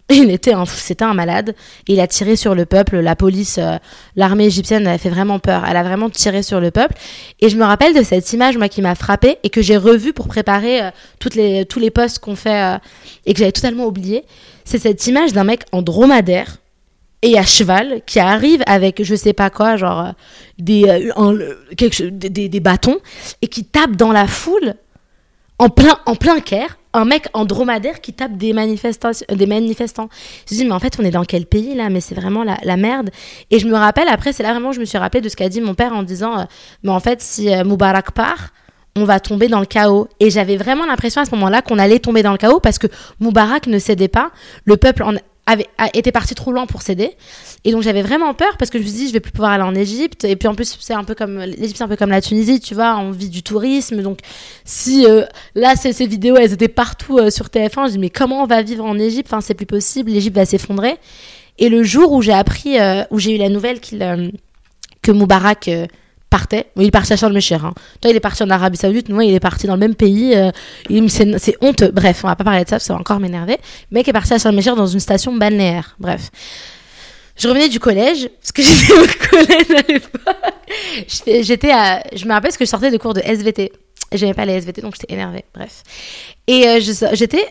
[0.12, 1.56] Il était un c'était un malade.
[1.88, 2.98] Il a tiré sur le peuple.
[3.00, 3.78] La police, euh,
[4.16, 5.64] l'armée égyptienne a fait vraiment peur.
[5.70, 6.96] Elle a vraiment tiré sur le peuple.
[7.40, 10.12] Et je me rappelle de cette image, moi, qui m'a frappée et que j'ai revue
[10.14, 10.90] pour préparer euh,
[11.36, 12.78] les, tous les posts qu'on fait euh,
[13.28, 14.24] et que j'avais totalement oublié.
[14.66, 16.58] C'est cette image d'un mec en dromadaire
[17.22, 20.14] et à cheval qui arrive avec je sais pas quoi, genre
[20.58, 22.98] des- des bâtons
[23.42, 24.74] et qui tape dans la foule
[25.60, 26.78] en plein, en plein Caire.
[26.94, 30.10] Un mec en dromadaire qui tape des, manifestants des manifestants.
[30.50, 31.90] Je me dis, mais en fait, on est dans quel pays là?
[31.90, 33.12] Mais c'est vraiment la, merde.
[33.52, 35.50] Et je me rappelle, après, c'est là vraiment, je me suis rappelé de ce qu'a
[35.50, 36.44] dit mon père en disant, euh,
[36.84, 38.50] mais en fait, si euh, Moubarak part,
[38.96, 40.08] on va tomber dans le chaos.
[40.20, 42.88] Et j'avais vraiment l'impression à ce moment-là qu'on allait tomber dans le chaos parce que
[43.20, 44.32] Moubarak ne cédait pas.
[44.66, 45.14] Le peuple en
[45.94, 47.12] était parti trop loin pour céder.
[47.66, 49.52] Et donc j'avais vraiment peur parce que je me suis dit, je vais plus pouvoir
[49.52, 50.24] aller en Égypte.
[50.24, 52.60] Et puis en plus, c'est un peu comme l'Égypte, c'est un peu comme la Tunisie,
[52.60, 54.02] tu vois, on vit du tourisme.
[54.02, 54.20] Donc
[54.66, 58.44] si euh, là, ces, vidéos, elles étaient partout euh, sur TF1, je dis, mais comment
[58.44, 59.28] on va vivre en Égypte?
[59.32, 60.98] Enfin, c'est plus possible, l'Égypte va s'effondrer.
[61.58, 64.00] Et le jour où j'ai appris, euh, où j'ai eu la nouvelle qu'il,
[65.02, 65.70] que Moubarak
[66.30, 67.62] partait, il est parti à Sharm el-Sheikh.
[67.64, 67.74] Hein.
[68.02, 70.36] Toi, il est parti en Arabie Saoudite, moi, il est parti dans le même pays.
[70.36, 70.52] euh,
[71.08, 71.84] c'est, c'est honte.
[71.92, 73.58] Bref, on va pas parler de ça, ça va encore m'énerver.
[73.92, 75.96] Le mec est parti à Sharm el-Sheikh dans une station balnéaire.
[76.00, 76.30] Bref.
[77.40, 80.26] Je revenais du collège, parce que j'étais au collège à l'époque.
[81.08, 83.72] Je me rappelle parce que je sortais de cours de SVT.
[84.12, 85.46] J'aimais pas les SVT, donc j'étais énervée.
[85.54, 85.84] Bref.
[86.48, 86.80] Et euh,
[87.14, 87.46] j'étais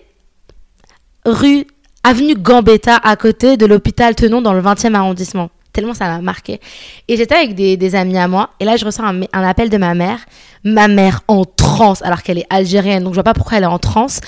[1.24, 1.66] rue,
[2.04, 5.50] avenue Gambetta, à côté de l'hôpital Tenon, dans le 20e arrondissement.
[5.78, 6.60] Tellement ça m'a marqué.
[7.06, 8.50] Et j'étais avec des, amis à moi.
[8.58, 10.18] Et là, je reçois un, appel de ma mère.
[10.64, 13.04] Ma mère en transe, alors qu'elle est algérienne.
[13.04, 14.20] Donc, je vois pas pourquoi elle est en transe.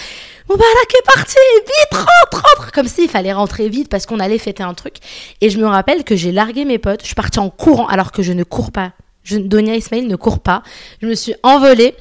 [0.49, 2.71] Moubarak est parti, vite, rentre, rentre.
[2.71, 4.99] Comme s'il fallait rentrer vite parce qu'on allait fêter un truc.
[5.41, 7.01] Et je me rappelle que j'ai largué mes potes.
[7.01, 8.93] Je suis partie en courant alors que je ne cours pas.
[9.25, 10.63] Je, Donia Ismail ne court pas.
[11.03, 11.97] Je me suis envolée.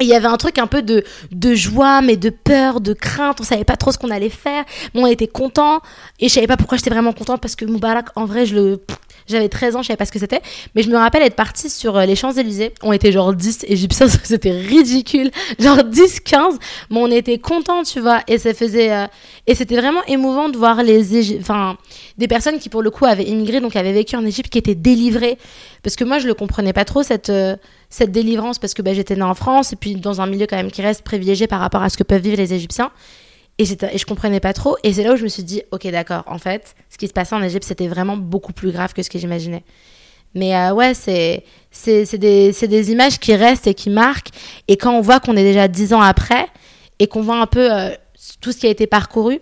[0.00, 3.38] Il y avait un truc un peu de, de joie, mais de peur, de crainte.
[3.40, 4.64] On savait pas trop ce qu'on allait faire.
[4.94, 5.80] Bon, on était content.
[6.20, 8.80] Et je savais pas pourquoi j'étais vraiment contente parce que Moubarak, en vrai, je le.
[9.26, 10.40] J'avais 13 ans, je savais pas ce que c'était.
[10.74, 12.72] Mais je me rappelle être partie sur euh, les Champs-Élysées.
[12.82, 15.30] On était genre 10 égyptiens, c'était ridicule.
[15.60, 16.58] Genre 10, 15.
[16.90, 18.22] Mais on était contents, tu vois.
[18.26, 18.92] Et ça faisait.
[18.92, 19.06] euh,
[19.46, 21.76] Et c'était vraiment émouvant de voir les Enfin,
[22.18, 24.74] des personnes qui, pour le coup, avaient immigré, donc avaient vécu en Égypte, qui étaient
[24.74, 25.38] délivrées.
[25.82, 27.30] Parce que moi, je le comprenais pas trop, cette.
[27.30, 27.54] euh,
[27.90, 30.56] cette délivrance parce que bah, j'étais née en France et puis dans un milieu quand
[30.56, 32.90] même qui reste privilégié par rapport à ce que peuvent vivre les Égyptiens.
[33.58, 34.76] Et, et je comprenais pas trop.
[34.84, 37.12] Et c'est là où je me suis dit, ok, d'accord, en fait, ce qui se
[37.12, 39.64] passait en Égypte, c'était vraiment beaucoup plus grave que ce que j'imaginais.
[40.34, 41.44] Mais euh, ouais, c'est
[42.16, 44.30] des, des images qui restent et qui marquent.
[44.68, 46.46] Et quand on voit qu'on est déjà dix ans après
[46.98, 47.90] et qu'on voit un peu euh,
[48.40, 49.40] tout ce qui a été parcouru,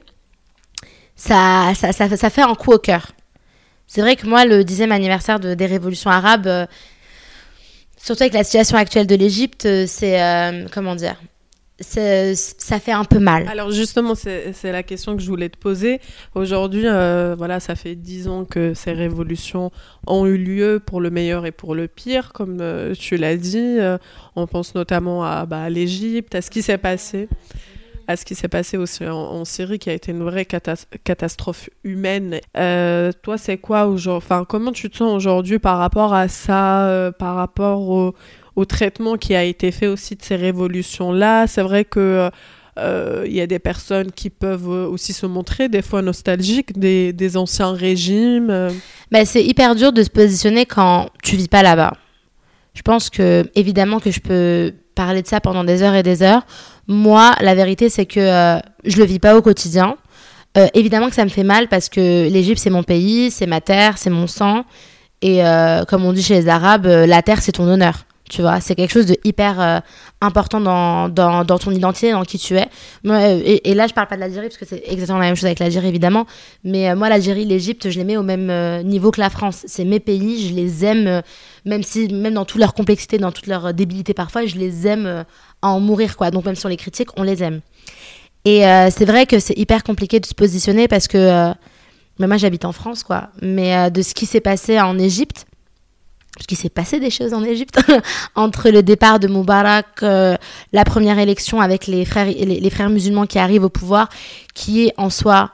[1.14, 3.12] ça, ça, ça, fait un coup au cœur.
[3.87, 6.66] C'est vrai que moi, le dixième anniversaire de, des révolutions arabes, euh,
[8.02, 11.16] surtout avec la situation actuelle de l'Égypte, euh, c'est euh, comment dire,
[11.80, 13.46] ça fait un peu mal.
[13.48, 16.00] Alors justement, c'est la question que je voulais te poser.
[16.34, 19.70] Aujourd'hui, euh, voilà, ça fait dix ans que ces révolutions
[20.06, 22.61] ont eu lieu pour le meilleur et pour le pire, comme
[22.98, 23.78] tu l'as dit.
[24.34, 27.28] On pense notamment bah, à l'Égypte, à ce qui s'est passé,
[28.09, 31.68] à ce qui s'est passé aussi en, Syrie, qui a été une vraie catas- catastrophe
[31.85, 32.40] humaine.
[32.57, 36.87] Euh, toi, c'est quoi aujourd'hui Enfin, comment tu te sens aujourd'hui par rapport à ça,
[36.88, 38.14] euh, par rapport au,
[38.64, 41.47] traitement qui a été fait aussi de ces révolutions-là?
[41.47, 42.31] C'est vrai que
[42.79, 47.12] euh, il y a des personnes qui peuvent aussi se montrer des fois nostalgiques des,
[47.12, 48.71] des anciens régimes.
[49.12, 51.92] Bah, c'est hyper dur de se positionner quand tu vis pas là-bas.
[52.73, 56.23] Je pense que, évidemment, que je peux parler de ça pendant des heures et des
[56.23, 56.47] heures.
[56.88, 59.96] Moi, la vérité, c'est que euh, je le vis pas au quotidien.
[60.57, 63.61] Euh, évidemment que ça me fait mal parce que l'Égypte, c'est mon pays, c'est ma
[63.61, 64.64] terre, c'est mon sang.
[65.20, 68.05] Et euh, comme on dit chez les Arabes, euh, la terre, c'est ton honneur.
[68.29, 69.79] Tu vois, c'est quelque chose de hyper euh,
[70.21, 72.69] important dans, dans, dans ton identité, dans qui tu es.
[73.07, 75.47] Euh, et, là, je parle pas de l'Algérie parce que c'est exactement la même chose
[75.47, 76.27] avec l'Algérie, évidemment.
[76.62, 79.64] Mais euh, moi, l'Algérie, l'Égypte, je les mets au même niveau que la France.
[79.67, 81.23] C'est mes pays, je les aime,
[81.64, 85.25] même si, même dans toute leur complexité, dans toute leur débilité parfois, je les aime
[85.62, 86.31] à en mourir, quoi.
[86.31, 87.61] Donc même on les critique, on les aime.
[88.45, 88.61] Et
[88.91, 91.53] c'est vrai que c'est hyper compliqué de se positionner parce que,
[92.19, 93.29] moi, j'habite en France, quoi.
[93.43, 95.47] Mais de ce qui s'est passé en Égypte,
[96.38, 97.81] parce qu'il s'est passé des choses en Égypte
[98.37, 100.37] entre le départ de Moubarak, euh,
[100.72, 104.09] la première élection avec les frères, musulmans qui arrivent au pouvoir,
[104.55, 105.51] qui est en soi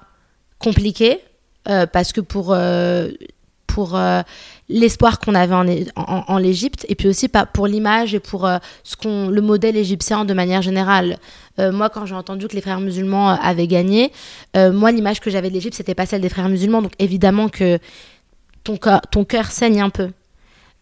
[0.59, 1.21] compliqué
[1.71, 3.09] euh, parce que pour, euh,
[3.67, 3.99] pour
[4.69, 5.67] l'espoir qu'on avait en,
[5.97, 8.47] en, l'Égypte et puis aussi pas pour l'image et pour
[8.83, 11.17] ce qu'on le modèle égyptien de manière générale.
[11.59, 14.13] Moi, quand j'ai entendu que les frères musulmans avaient gagné,
[14.55, 17.79] moi l'image que j'avais de l'Égypte c'était pas celle des frères musulmans, donc évidemment que
[18.63, 18.79] ton
[19.11, 20.11] ton cœur saigne un peu.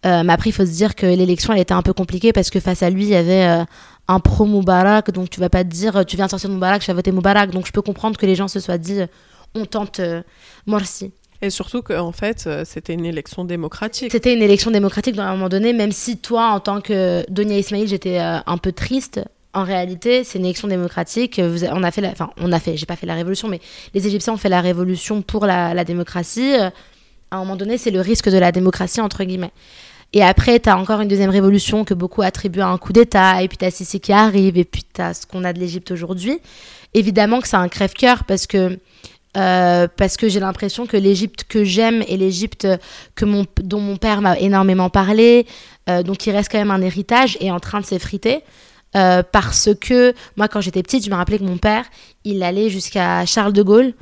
[0.05, 2.51] Euh, mais après, il faut se dire que l'élection, elle était un peu compliquée parce
[2.51, 3.65] que face à lui, il y avait euh,
[4.09, 5.11] un pro Moubarak.
[5.13, 6.93] Donc, tu vas pas te dire, euh, tu viens de sortir de Moubarak, je vais
[6.95, 7.51] voter Moubarak.
[7.51, 9.07] Donc, je peux comprendre que les gens se soient dit, euh,
[9.55, 10.23] on tente euh,
[10.67, 11.13] Morsi.
[11.41, 14.13] Et surtout qu'en fait, c'était une élection démocratique.
[14.13, 17.59] C'était une élection démocratique dans un moment donné, même si toi, en tant que Donia
[17.59, 19.21] Ismail, j'étais un peu triste.
[19.53, 21.41] En réalité, c'est une élection démocratique.
[21.41, 22.77] Vous on a fait, la- enfin, on a fait.
[22.77, 23.61] J'ai pas fait la révolution, mais
[23.93, 26.55] les Égyptiens ont fait la révolution pour la, la démocratie.
[26.55, 26.71] À
[27.33, 29.51] un moment donné, c'est le risque de la démocratie entre guillemets.
[30.15, 33.43] Et après, tu as encore une deuxième révolution que beaucoup attribuent à un coup d'État,
[33.43, 35.59] et puis tu as Sisi qui arrive, et puis tu as ce qu'on a de
[35.59, 36.39] l'Égypte aujourd'hui.
[36.95, 38.79] Évidemment que c'est un crève-cœur parce que,
[39.39, 42.69] euh, parce que j'ai l'impression que l'Égypte que j'aime et l'Égypte
[43.17, 45.47] dont mon père m'a énormément parlé,
[45.89, 48.43] euh, donc il reste quand même un héritage, est en train de s'effriter.
[48.95, 51.87] Euh, parce que moi, quand j'étais petite, je me rappelais que mon père,
[52.25, 53.95] il allait jusqu'à Charles de Gaulle,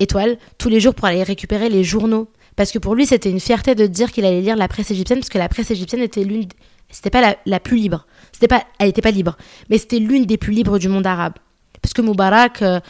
[0.00, 2.28] étoile, tous les jours pour aller récupérer les journaux.
[2.56, 5.18] Parce que pour lui, c'était une fierté de dire qu'il allait lire la presse égyptienne,
[5.18, 6.46] parce que la presse égyptienne était l'une.
[6.90, 8.06] C'était pas la, plus libre.
[8.32, 9.36] C'était pas, elle était pas libre,
[9.68, 11.34] mais c'était l'une des plus libres du monde arabe.
[11.82, 12.80] Parce que Moubarak, euh,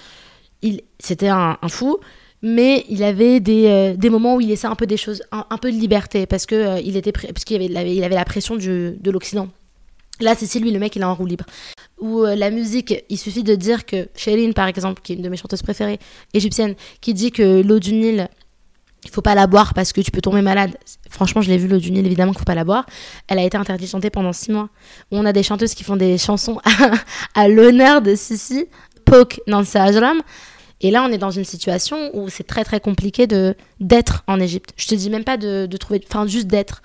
[0.62, 1.98] il, c'était un, fou,
[2.42, 5.58] mais il avait des, euh, des moments où il laissait un peu des choses, un,
[5.58, 8.56] peu de liberté, parce que euh, il était, parce qu'il avait, il avait la pression
[8.56, 9.48] du, de l'Occident.
[10.20, 11.46] Là, c'est si lui, le mec, il est en roue libre.
[11.98, 15.28] Ou la musique, il suffit de dire que Sherine, par exemple, qui est une de
[15.28, 15.98] mes chanteuses préférées,
[16.34, 18.28] égyptienne, qui dit que l'eau du Nil,
[19.04, 20.76] il faut pas la boire parce que tu peux tomber malade.
[21.10, 22.86] Franchement, je l'ai vu l'eau du Nil, évidemment qu'il faut pas la boire.
[23.28, 24.68] Elle a été interdite de chanter pendant six mois.
[25.10, 26.60] On a des chanteuses qui font des chansons
[27.34, 28.66] à, l'honneur de Sissi,
[29.04, 30.22] Poke, Nancy Ajram.
[30.80, 34.40] Et là, on est dans une situation où c'est très très compliqué de d'être en
[34.40, 34.70] Égypte.
[34.76, 36.82] Je te dis même pas de, de trouver, enfin juste d'être.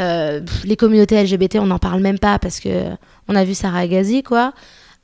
[0.00, 2.90] Euh, les communautés LGBT, on n'en parle même pas parce que
[3.28, 4.52] on a vu Sarah Ghazi, quoi.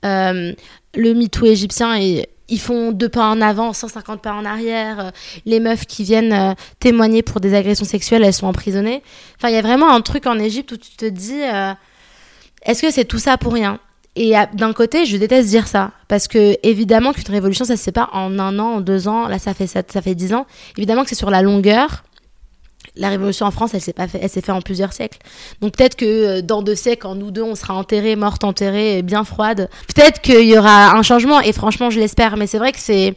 [0.04, 0.52] Euh,
[0.94, 5.00] le MeToo égyptien, et, ils font deux pas en avant, 150 pas en arrière.
[5.00, 5.10] Euh,
[5.46, 9.02] Les meufs qui viennent euh, témoigner pour des agressions sexuelles, elles sont emprisonnées.
[9.36, 11.72] Enfin, il y a vraiment un truc en Égypte où tu te dis, euh,
[12.64, 13.78] est-ce que c'est tout ça pour rien?
[14.16, 17.92] Et d'un côté, je déteste dire ça parce que évidemment qu'une révolution, ça se fait
[17.92, 19.28] pas en un an, en deux ans.
[19.28, 20.46] Là, ça fait ça fait dix ans.
[20.76, 22.02] Évidemment que c'est sur la longueur.
[22.96, 25.18] La révolution en France, elle s'est pas fait, elle s'est fait en plusieurs siècles.
[25.60, 29.02] Donc peut-être que euh, dans deux siècles, quand nous deux, on sera enterrés, mortes, enterrées,
[29.02, 31.40] bien froides, peut-être qu'il y aura un changement.
[31.40, 32.36] Et franchement, je l'espère.
[32.36, 33.14] Mais c'est vrai que c'est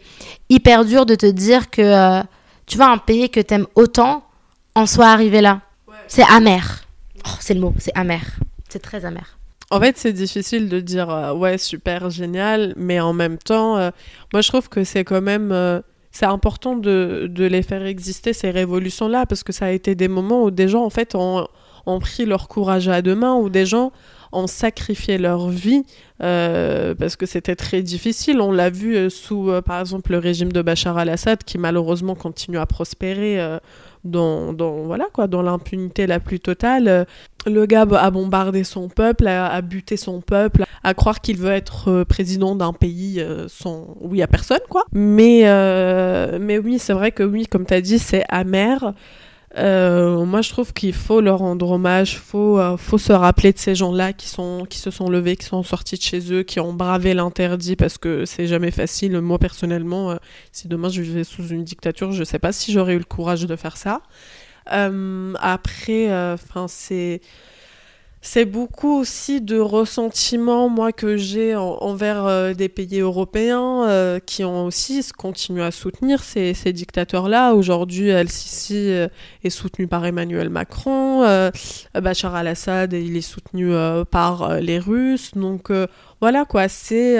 [0.49, 2.23] hyper dur de te dire que euh,
[2.65, 4.23] tu vois un pays que t'aimes autant
[4.75, 5.61] en soit arrivé là.
[6.07, 6.85] C'est amer.
[7.25, 8.21] Oh, c'est le mot, c'est amer.
[8.69, 9.37] C'est très amer.
[9.71, 13.89] En fait, c'est difficile de dire euh, ouais, super, génial, mais en même temps, euh,
[14.31, 15.81] moi je trouve que c'est quand même.
[16.13, 20.43] C'est important de, les faire exister, ces révolutions-là, parce que ça a été des moments
[20.43, 21.47] où des gens, en fait, ont,
[21.99, 23.91] pris leur courage à deux mains, où des gens
[24.31, 25.83] ont sacrifié leur vie,
[26.21, 28.41] euh, parce que c'était très difficile.
[28.41, 32.13] On l'a vu euh, sous, euh, par exemple, le régime de Bachar al-Assad, qui malheureusement
[32.13, 33.59] continue à prospérer
[34.03, 37.05] dans, dans, voilà, quoi, dans l'impunité la plus totale.
[37.45, 41.51] Le gars a bombardé son peuple, a, a buté son peuple, à croire qu'il veut
[41.51, 43.97] être euh, président d'un pays euh, sans...
[43.99, 44.85] où il n'y a personne, quoi.
[44.93, 48.93] Mais, euh, mais oui, c'est vrai que oui, comme tu as dit, c'est amer.
[49.55, 53.59] Euh, moi, je trouve qu'il faut leur rendre hommage, faut, euh, faut se rappeler de
[53.59, 54.27] ces gens-là qui,
[54.69, 57.97] qui se sont levés, qui sont sortis de chez eux, qui ont bravé l'interdit parce
[57.97, 59.19] que c'est jamais facile.
[59.21, 60.15] Moi, personnellement, euh,
[60.51, 63.45] si demain je vivais sous une dictature, je sais pas si j'aurais eu le courage
[63.45, 64.01] de faire ça.
[64.71, 66.09] Euh, après,
[66.67, 67.21] c'est
[68.25, 74.19] c'est beaucoup aussi de ressentiment, moi, que j'ai en- envers euh, des pays européens euh,
[74.19, 77.53] qui ont aussi continué à soutenir ces, dictateurs-là.
[77.53, 79.09] Aujourd'hui, El-Sisi euh,
[79.43, 81.23] est soutenu par Emmanuel Macron,
[81.93, 83.73] Bachar al-Assad, il est soutenu
[84.09, 85.31] par les Russes.
[85.35, 85.69] Donc,
[86.21, 87.19] voilà, quoi, c'est...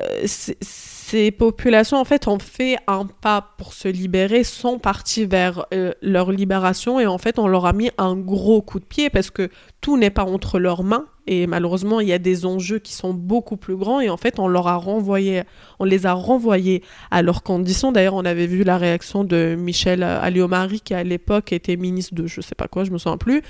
[0.00, 5.66] euh, ces populations, en fait, ont fait un pas pour se libérer, sont partis vers
[5.72, 9.10] euh, leur libération et en fait, on leur a mis un gros coup de pied
[9.10, 12.78] parce que tout n'est pas entre leurs mains et malheureusement, il y a des enjeux
[12.78, 15.42] qui sont beaucoup plus grands et en fait, on leur a renvoyé,
[15.78, 17.92] on les a renvoyés à leurs conditions.
[17.92, 22.26] D'ailleurs, on avait vu la réaction de Michel Alliomari qui à l'époque était ministre de
[22.26, 23.42] je sais pas quoi, je me souviens plus.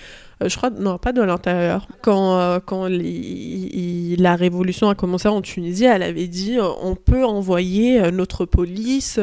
[0.45, 1.89] Euh, je crois non, pas de l'intérieur.
[2.03, 7.25] Quand euh, quand la révolution a commencé en Tunisie, elle avait dit euh, on peut
[7.25, 9.19] envoyer notre police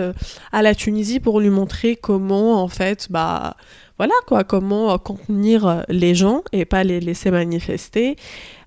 [0.51, 3.55] à la Tunisie pour lui montrer comment en fait bah
[3.97, 8.15] voilà quoi, comment contenir les gens et pas les laisser manifester.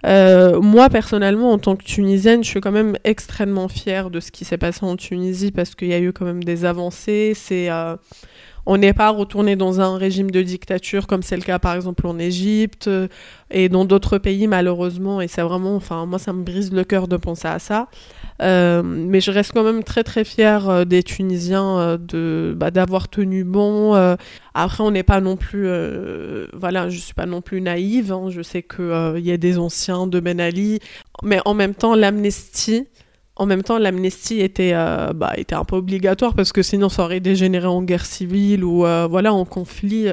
[0.04, 4.44] Moi personnellement, en tant que Tunisienne, je suis quand même extrêmement fière de ce qui
[4.44, 7.32] s'est passé en Tunisie parce qu'il y a eu quand même des avancées.
[7.34, 7.68] C'est
[8.66, 12.06] on n'est pas retourné dans un régime de dictature comme c'est le cas par exemple
[12.06, 13.08] en Égypte euh,
[13.50, 15.20] et dans d'autres pays malheureusement.
[15.20, 17.88] Et c'est vraiment, enfin moi ça me brise le cœur de penser à ça.
[18.42, 23.08] Euh, mais je reste quand même très très fière euh, des Tunisiens de bah, d'avoir
[23.08, 23.94] tenu bon.
[24.54, 25.68] Après, on n'est pas non plus,
[26.52, 28.12] voilà, je suis pas non plus naïve.
[28.12, 28.26] hein.
[28.30, 30.78] Je sais que il y a des anciens de Ben Ali,
[31.22, 32.86] mais en même temps, l'amnistie.
[33.36, 37.02] En même temps, l'amnistie était, euh, bah, était un peu obligatoire parce que sinon ça
[37.02, 40.06] aurait dégénéré en guerre civile ou euh, voilà en conflit.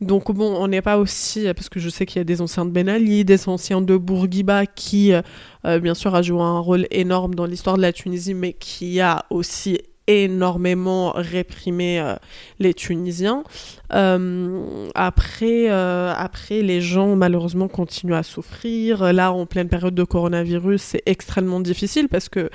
[0.00, 2.64] Donc bon, on n'est pas aussi parce que je sais qu'il y a des anciens
[2.64, 6.86] de Ben Ali, des anciens de Bourguiba qui, euh, bien sûr, a joué un rôle
[6.92, 9.80] énorme dans l'histoire de la Tunisie, mais qui a aussi
[10.10, 12.14] énormément réprimé euh,
[12.58, 13.44] les Tunisiens.
[13.92, 19.12] Euh, après, euh, après, les gens malheureusement continuent à souffrir.
[19.12, 22.50] Là, en pleine période de coronavirus, c'est extrêmement difficile parce que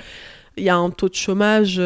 [0.56, 1.80] il y a un taux de chômage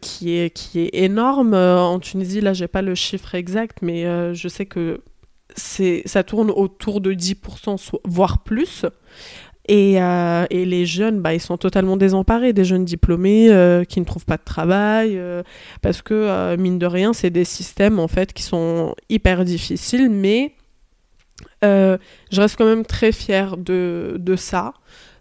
[0.00, 2.40] qui est qui est énorme en Tunisie.
[2.40, 5.00] Là, j'ai pas le chiffre exact, mais je sais que
[5.56, 8.84] ça tourne autour de 10%, so- voire plus.
[9.68, 13.98] Et, euh, et les jeunes, bah, ils sont totalement désemparés, des jeunes diplômés euh, qui
[14.00, 15.42] ne trouvent pas de travail, euh,
[15.82, 20.52] parce que, mine de rien, c'est des systèmes, en fait, qui sont hyper difficiles, mais
[21.62, 21.98] je
[22.40, 24.72] reste quand même très fière de, de ça,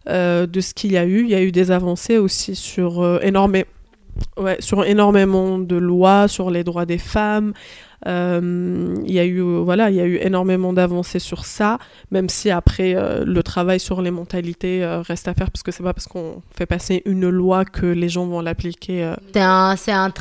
[0.07, 1.23] de ce qu'il y a eu.
[1.23, 3.65] Il y a eu des avancées aussi sur, euh, énormé-
[4.37, 7.53] ouais, sur énormément de lois, sur les droits des femmes.
[8.07, 11.79] Euh, il y a eu euh, voilà il y a eu énormément d'avancées sur ça
[12.11, 15.71] même si après euh, le travail sur les mentalités euh, reste à faire parce que
[15.71, 19.15] c'est pas parce qu'on fait passer une loi que les gens vont l'appliquer euh.
[19.33, 20.11] C'est un, un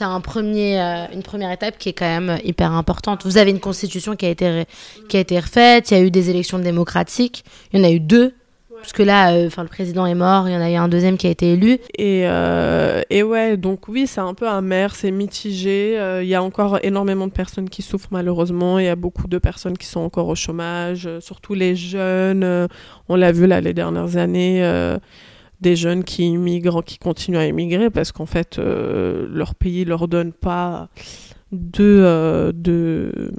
[0.00, 3.24] un premier, euh, une première étape qui est quand même hyper importante.
[3.24, 4.64] Vous avez une constitution qui a été,
[5.08, 5.90] qui a été refaite.
[5.90, 7.44] Il y a eu des élections démocratiques.
[7.72, 8.34] Il y en a eu deux.
[8.80, 10.48] Parce que là, euh, le président est mort.
[10.48, 11.78] Il y en a eu un deuxième qui a été élu.
[11.96, 16.34] et euh, et ouais donc oui c'est un peu amer c'est mitigé Euh, il y
[16.34, 19.86] a encore énormément de personnes qui souffrent malheureusement il y a beaucoup de personnes qui
[19.86, 22.68] sont encore au chômage euh, surtout les jeunes
[23.08, 24.62] on l'a vu là les dernières années
[25.60, 30.08] des jeunes qui immigrent, qui continuent à immigrer parce qu'en fait, euh, leur pays leur
[30.08, 30.88] donne pas
[31.52, 33.32] de, euh, de,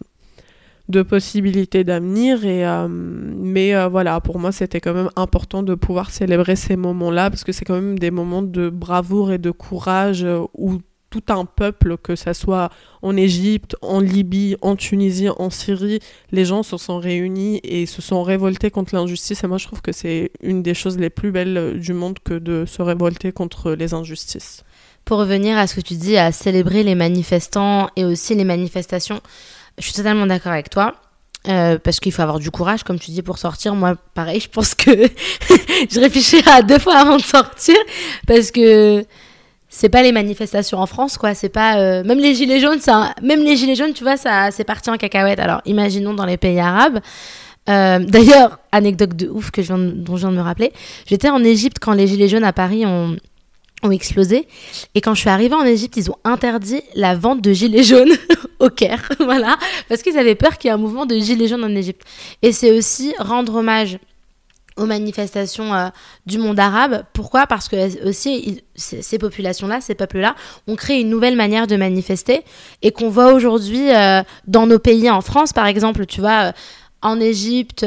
[0.89, 2.43] de possibilités d'avenir.
[2.43, 6.75] Et, euh, mais euh, voilà, pour moi, c'était quand même important de pouvoir célébrer ces
[6.75, 10.79] moments-là parce que c'est quand même des moments de bravoure et de courage euh, où
[11.11, 12.69] tout un peuple, que ça soit
[13.01, 15.99] en Égypte, en Libye, en Tunisie, en Syrie,
[16.31, 19.43] les gens se sont réunis et se sont révoltés contre l'injustice.
[19.43, 22.35] Et moi, je trouve que c'est une des choses les plus belles du monde que
[22.35, 24.63] de se révolter contre les injustices.
[25.03, 29.19] Pour revenir à ce que tu dis, à célébrer les manifestants et aussi les manifestations,
[29.79, 30.95] je suis totalement d'accord avec toi.
[31.47, 33.73] Euh, parce qu'il faut avoir du courage, comme tu dis, pour sortir.
[33.73, 34.91] Moi, pareil, je pense que
[35.89, 37.77] je réfléchis à deux fois avant de sortir,
[38.27, 39.05] parce que
[39.69, 41.33] c'est pas les manifestations en France, quoi.
[41.33, 44.51] C'est pas euh, même les gilets jaunes, ça, même les gilets jaunes, tu vois, ça,
[44.51, 45.39] c'est parti en cacahuète.
[45.39, 46.99] Alors, imaginons dans les pays arabes.
[47.69, 50.73] Euh, D'ailleurs, anecdote de ouf que je viens dont je viens de me rappeler.
[51.05, 53.15] J'étais en Égypte quand les gilets jaunes à Paris ont
[53.81, 54.45] ont explosé.
[54.95, 58.11] Et quand je suis arrivée en Égypte, ils ont interdit la vente de gilets jaunes
[58.59, 59.09] au Caire.
[59.19, 59.57] voilà.
[59.87, 62.03] Parce qu'ils avaient peur qu'il y ait un mouvement de gilets jaunes en Égypte.
[62.41, 63.99] Et c'est aussi rendre hommage
[64.79, 65.89] aux manifestations euh,
[66.25, 67.03] du monde arabe.
[67.13, 67.45] Pourquoi?
[67.45, 70.35] Parce que euh, aussi, ces populations-là, ces peuples-là,
[70.67, 72.43] ont créé une nouvelle manière de manifester
[72.81, 76.53] et qu'on voit aujourd'hui euh, dans nos pays, en France par exemple, tu vois.
[77.01, 77.85] en Égypte,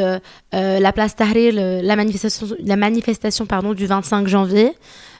[0.52, 4.72] la place Tahrir, la manifestation, la manifestation pardon, du 25 janvier,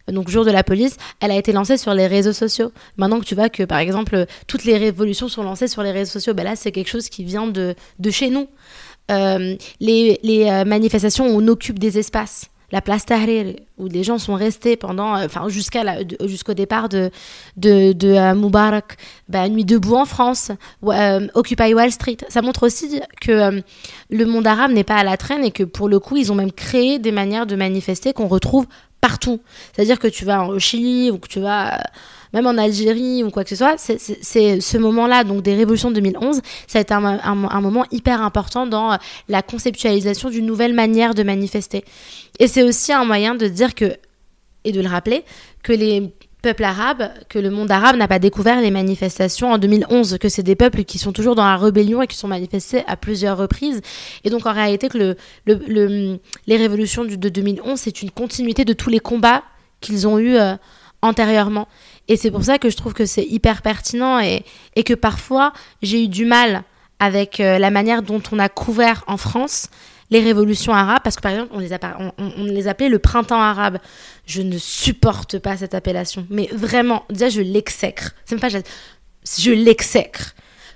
[0.08, 2.72] donc jour de la police, elle a été lancée sur les réseaux sociaux.
[2.96, 6.12] Maintenant que tu vois que, par exemple, toutes les révolutions sont lancées sur les réseaux
[6.12, 8.48] sociaux, ben là, c'est quelque chose qui vient de, de chez nous.
[9.10, 12.46] Euh, les les euh, manifestations on occupe des espaces.
[12.70, 15.84] La place Tahrir, où les gens sont restés pendant, euh, enfin, jusqu'à
[16.24, 17.10] jusqu'au départ de,
[17.58, 18.96] de, Moubarak,
[19.28, 20.52] bah, Nuit debout en France,
[21.34, 22.16] Occupy Wall Street.
[22.30, 23.62] Ça montre aussi que
[24.08, 26.34] le monde arabe n'est pas à la traîne et que pour le coup, ils ont
[26.34, 28.66] même créé des manières de manifester qu'on retrouve
[29.02, 29.40] partout.
[29.74, 31.82] C'est-à-dire que tu vas au Chili ou que tu vas euh,
[32.32, 33.98] même en Algérie ou quoi que ce soit, c'est-
[34.62, 38.22] ce moment-là, donc des révolutions de 2011, ça a été un, un- un moment hyper
[38.22, 38.96] important dans euh,
[39.28, 41.84] la conceptualisation d'une nouvelle manière de manifester.
[42.38, 43.96] Et c'est aussi un moyen de dire que,
[44.64, 45.24] et de le rappeler,
[45.62, 46.10] que les
[46.42, 50.42] peuples arabes, que le monde arabe n'a pas découvert les manifestations en 2011, que c'est
[50.42, 53.80] des peuples qui sont toujours dans la rébellion et qui sont manifestés à plusieurs reprises.
[54.24, 55.16] Et donc en réalité, que le,
[55.46, 59.42] le- le- les révolutions de 2011, c'est une continuité de tous les combats
[59.80, 60.54] qu'ils ont eus euh,
[61.00, 61.68] antérieurement.
[62.08, 64.44] Et c'est pour ça que je trouve que c'est hyper pertinent et,
[64.76, 66.62] et que parfois j'ai eu du mal
[66.98, 69.68] avec euh, la manière dont on a couvert en France
[70.12, 73.78] les révolutions arabes, parce que par exemple, on les, a, appelait le printemps arabe.
[74.26, 78.12] Je ne supporte pas cette appellation, mais vraiment, déjà, je l'exècre.
[78.26, 78.58] C'est pas, je-
[79.38, 80.34] je l'exècre.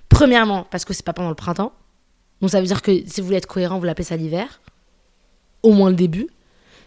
[0.09, 1.73] Premièrement, parce que c'est pas pendant le printemps.
[2.41, 4.61] Donc ça veut dire que si vous voulez être cohérent, vous l'appelez ça l'hiver.
[5.63, 6.29] Au moins le début.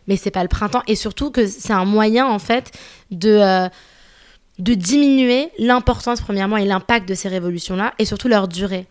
[0.07, 0.81] Mais c'est pas le printemps.
[0.87, 2.71] Et surtout que c'est un moyen, en fait,
[3.11, 3.69] de, euh,
[4.57, 8.87] de diminuer l'importance, premièrement, et l'impact de ces révolutions-là, et surtout leur durée.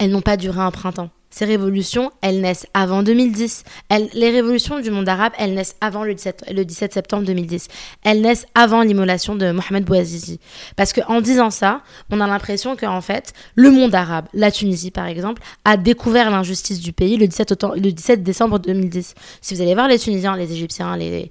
[0.00, 1.10] Elles n'ont pas duré un printemps.
[1.36, 3.64] Ces révolutions, elles naissent avant 2010.
[3.88, 7.66] Elles- les révolutions du monde arabe, elles naissent avant le 17, le 17 septembre 2010.
[8.04, 10.38] Elles naissent avant l'immolation de Mohamed Bouazizi.
[10.76, 11.80] Parce qu'en disant ça,
[12.12, 16.78] on a l'impression qu'en fait, le monde arabe, la Tunisie par exemple, a découvert l'injustice
[16.78, 19.14] du pays le 17, autant- le 17 décembre 2010.
[19.40, 21.30] Si vous allez voir les Tunisiens, les Égyptiens, les,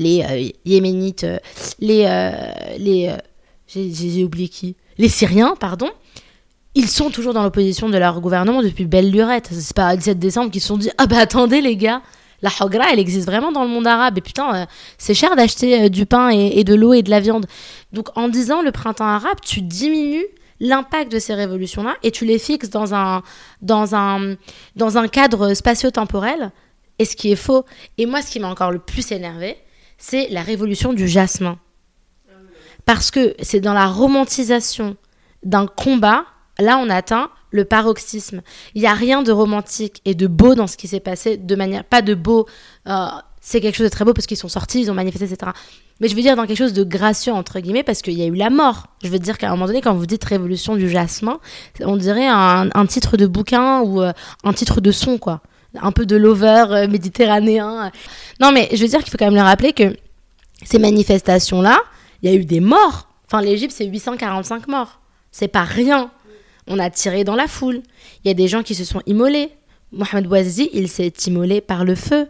[0.00, 1.38] euh, Yéménites, euh,
[1.78, 2.06] les...
[2.06, 2.32] euh,
[2.78, 3.12] les
[3.72, 5.90] j'ai oublié qui Les Syriens, pardon
[6.74, 9.48] ils sont toujours dans l'opposition de leur gouvernement depuis belle lurette.
[9.52, 12.02] C'est pas le 17 décembre qu'ils se sont dit Ah bah attendez les gars,
[12.42, 14.18] la hogra elle existe vraiment dans le monde arabe.
[14.18, 14.66] Et putain, euh,
[14.96, 17.46] c'est cher d'acheter euh, du pain et, de l'eau et de la viande.
[17.92, 20.26] Donc en disant le printemps arabe, tu diminues
[20.60, 23.22] l'impact de ces révolutions-là et tu les fixes dans un,
[23.62, 24.36] dans un,
[24.76, 26.52] dans un cadre spatio-temporel.
[27.00, 27.64] Et ce qui est faux.
[27.96, 29.56] Et moi, ce qui m'a encore le plus énervé,
[29.98, 31.58] c'est la révolution du jasmin.
[32.86, 34.96] Parce que c'est dans la romantisation
[35.44, 36.24] d'un combat,
[36.60, 38.42] là on atteint le paroxysme.
[38.74, 41.54] Il n'y a rien de romantique et de beau dans ce qui s'est passé, de
[41.54, 42.46] manière pas de beau.
[42.86, 43.06] euh,
[43.40, 45.52] c'est quelque chose de très beau parce qu'ils sont sortis, ils ont manifesté, etc.
[46.00, 48.26] Mais je veux dire dans quelque chose de gracieux entre guillemets parce qu'il y a
[48.26, 48.88] eu la mort.
[49.02, 51.40] Je veux dire qu'à un moment donné, quand vous dites révolution du jasmin,
[51.80, 54.12] on dirait un, titre de bouquin ou euh,
[54.44, 55.40] un titre de son quoi.
[55.80, 57.90] Un peu de lover euh, méditerranéen.
[58.40, 59.96] Non mais je veux dire qu'il faut quand même le rappeler que
[60.64, 61.80] ces manifestations là,
[62.22, 63.08] il y a eu des morts.
[63.26, 65.00] Enfin l'Égypte c'est 845 morts.
[65.30, 66.10] C'est pas rien.
[66.68, 67.82] On a tiré dans la foule.
[68.24, 69.50] Il y a des gens qui se sont immolés.
[69.92, 72.28] Mohamed Bouazizi, il s'est immolé par le feu.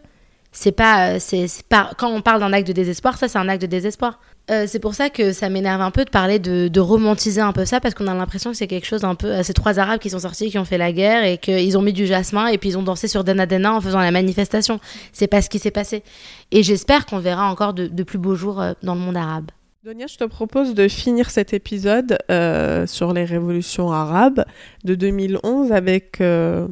[0.52, 1.90] C'est pas, euh, c'est pas.
[1.98, 4.18] Quand on parle d'un acte de désespoir, ça c'est un acte de désespoir.
[4.50, 7.52] Euh, c'est pour ça que ça m'énerve un peu de parler de, de romantiser un
[7.52, 9.26] peu ça parce qu'on a l'impression que c'est quelque chose un peu.
[9.26, 11.82] euh, Ces trois Arabes qui sont sortis, qui ont fait la guerre et qu'ils ont
[11.82, 14.80] mis du jasmin et puis ils ont dansé sur Dana Dana en faisant la manifestation.
[15.12, 16.02] C'est pas ce qui s'est passé.
[16.50, 19.50] Et j'espère qu'on verra encore de, plus beaux jours dans le monde arabe.
[19.84, 24.44] Donia, je te propose de finir cet épisode euh, sur les révolutions arabes
[24.82, 26.66] de 2011 avec euh,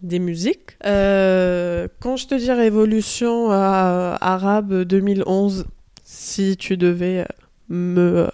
[0.00, 0.70] des musiques.
[0.86, 5.66] Euh, quand je te dis révolution arabe 2011,
[6.02, 7.26] si tu devais
[7.68, 8.30] me,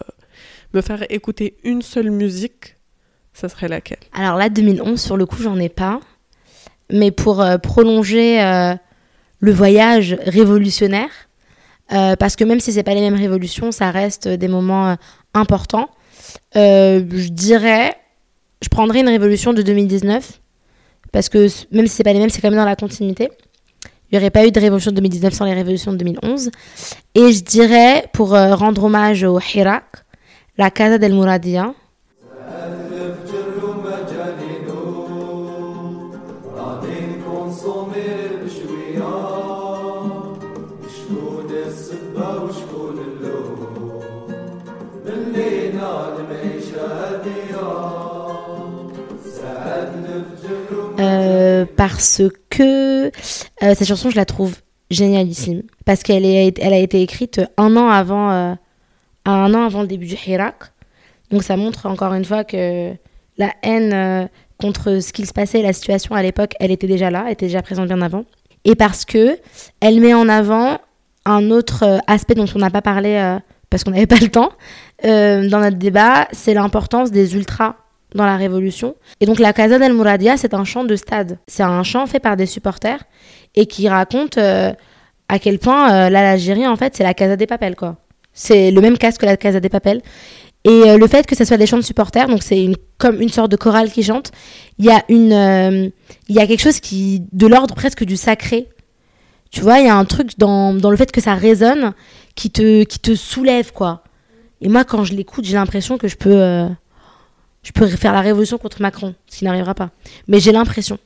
[0.74, 2.76] me faire écouter une seule musique,
[3.32, 3.98] ça serait laquelle?
[4.12, 5.98] Alors là, 2011, sur le coup, j'en ai pas.
[6.88, 8.38] Mais pour prolonger
[9.40, 11.10] le voyage révolutionnaire,
[11.92, 14.94] euh, parce que même si c'est pas les mêmes révolutions, ça reste des moments euh,
[15.34, 15.88] importants.
[16.56, 17.94] euh, je dirais,
[18.62, 20.40] je prendrais une révolution de 2019,
[21.12, 23.28] parce que même si c'est pas les mêmes, c'est quand même dans la continuité.
[24.10, 26.50] Il n'y aurait pas eu de révolution de 2019 sans les révolutions de 2011.
[27.14, 29.84] Et je dirais, pour euh, rendre hommage au Hirak,
[30.56, 31.74] la Casa del Mouradia,
[51.86, 53.10] parce que euh,
[53.60, 54.56] cette chanson, je la trouve
[54.88, 55.64] génialissime.
[55.84, 58.54] Parce qu'elle est, elle a été écrite un an avant, euh,
[59.26, 60.72] un an avant le début du Hirak.
[61.30, 62.94] Donc ça montre encore une fois que
[63.36, 64.26] la haine euh,
[64.58, 67.48] contre ce qu'il se passait, la situation à l'époque, elle était déjà là, elle était
[67.48, 68.24] déjà présente bien avant.
[68.64, 69.38] Et parce que
[69.82, 70.78] elle met en avant
[71.26, 73.36] un autre aspect dont on n'a pas parlé
[73.68, 74.52] parce qu'on n'avait pas le temps
[75.02, 77.76] dans notre débat, c'est l'importance des ultras
[78.14, 78.94] dans la révolution.
[79.20, 81.38] Et donc la Casa del Mouradia, c'est un chant de stade.
[81.46, 83.04] C'est un chant fait par des supporters
[83.54, 84.72] et qui raconte euh,
[85.28, 87.96] à quel point euh, l'Algérie, en fait, c'est la Casa des Papels, quoi.
[88.32, 90.00] C'est le même casque que la Casa des Papels.
[90.64, 93.20] Et euh, le fait que ce soit des chants de supporters, donc c'est une, comme
[93.20, 94.32] une sorte de chorale qui chante,
[94.78, 95.92] il y a une,
[96.28, 98.68] il y a quelque chose qui, de l'ordre presque du sacré.
[99.50, 101.92] Tu vois, il y a un truc dans, dans le fait que ça résonne
[102.34, 104.02] qui te, qui te soulève, quoi.
[104.60, 106.66] Et moi, quand je l'écoute, j'ai l'impression que je peux,
[107.64, 109.90] je peux faire la révolution contre Macron, ce qui n'arrivera pas.
[110.28, 110.98] Mais j'ai l'impression.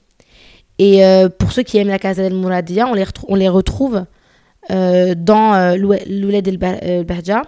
[0.78, 4.04] Et euh, pour ceux qui aiment la Casa del Mouradia, on les, retrouve
[4.70, 7.42] euh, dans euh, Louled El Ba- El Bahja.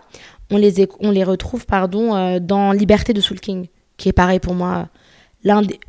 [0.50, 4.40] On les, on les retrouve pardon, euh, dans Liberté de Soul King, qui est pareil
[4.40, 4.88] pour moi.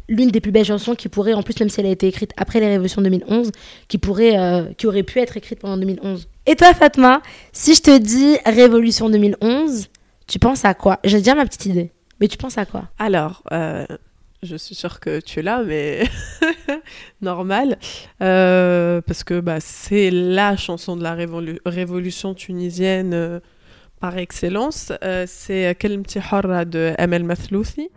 [0.07, 2.31] L'une des plus belles chansons qui pourrait, en plus, même si elle a été écrite
[2.37, 3.51] après les révolutions 2011,
[3.87, 6.27] qui, pourrait, euh, qui aurait pu être écrite pendant 2011.
[6.45, 9.87] Et toi, Fatma, si je te dis Révolution 2011,
[10.27, 10.99] tu penses à quoi?
[11.03, 11.91] J'ai déjà ma petite idée.
[12.21, 12.83] Mais tu penses à quoi?
[12.99, 13.85] Alors, euh,
[14.43, 16.03] je suis sûre que tu es là, mais
[17.21, 17.77] normal.
[18.21, 23.39] Euh, parce que bah, c'est la chanson de la révolu- révolution tunisienne euh,
[23.99, 24.91] par excellence,
[25.27, 27.89] c'est Kelmti Horra de Amel Mathlouthi.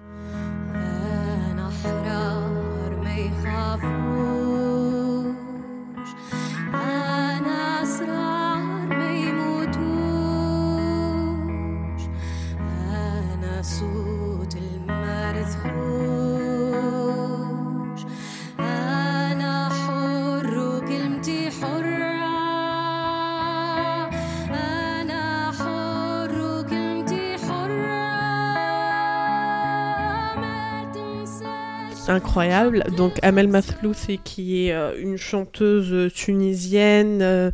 [32.10, 32.84] Incroyable.
[32.96, 37.50] Donc Amel Mathlouthi qui est euh, une chanteuse tunisienne euh,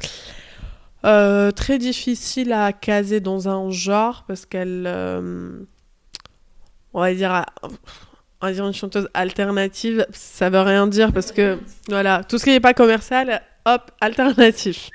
[1.05, 5.61] euh, très difficile à caser dans un genre parce qu'elle, euh,
[6.93, 7.45] on va dire,
[8.43, 10.07] on une chanteuse alternative.
[10.13, 14.91] Ça veut rien dire parce que voilà, tout ce qui n'est pas commercial, hop, alternatif.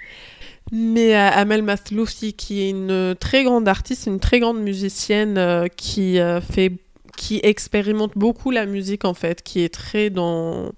[0.71, 5.67] Mais euh, Amel Mathlouthi qui est une très grande artiste, une très grande musicienne euh,
[5.67, 6.71] qui euh, fait
[7.15, 10.71] qui expérimente beaucoup la musique en fait, qui est très dans,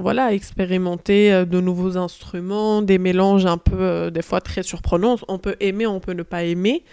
[0.00, 5.16] voilà, expérimenter euh, de nouveaux instruments, des mélanges un peu euh, des fois très surprenants.
[5.28, 6.84] On peut aimer, on peut ne pas aimer.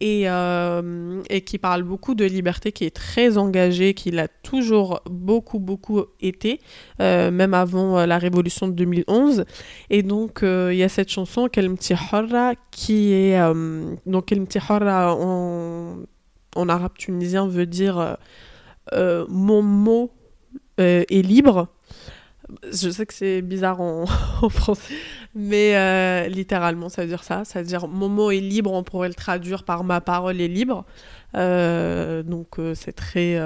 [0.00, 5.00] Et, euh, et qui parle beaucoup de liberté, qui est très engagée, qui l'a toujours
[5.10, 6.60] beaucoup, beaucoup été,
[7.00, 9.44] même avant la révolution de 2011.
[9.90, 13.40] Et donc, il y a cette chanson, Kelmti Horra, qui est.
[14.06, 15.96] donc, Kelmti Horra, en,
[16.56, 18.14] en arabe tunisien, veut dire euh,
[18.92, 20.12] euh, mon mot
[20.80, 21.68] euh, est libre.
[22.72, 24.06] Je sais que c'est bizarre en,
[24.48, 24.94] français,
[25.34, 27.44] mais littéralement, ça veut dire ça.
[27.44, 30.48] Ça veut dire mon mot est libre, on pourrait le traduire par ma parole est
[30.48, 30.86] libre.
[31.34, 33.38] Donc, c'est très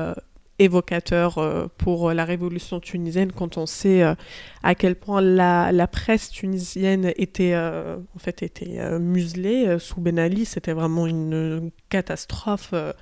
[0.62, 4.14] évocateur euh, pour la révolution tunisienne quand on sait euh,
[4.62, 10.00] à quel point la, presse tunisienne était, euh, en fait, était euh, muselée euh, sous
[10.00, 10.44] Ben Ali.
[10.44, 12.70] C'était vraiment une catastrophe.
[12.72, 12.92] euh,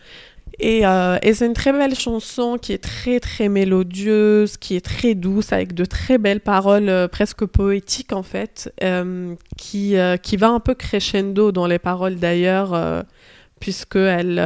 [0.59, 4.85] et, euh, et c'est une très belle chanson qui est très très mélodieuse, qui est
[4.85, 10.17] très douce, avec de très belles paroles euh, presque poétiques en fait, euh, qui, euh,
[10.17, 13.03] qui va un peu crescendo dans les paroles d'ailleurs, euh,
[13.61, 14.39] puisque elle,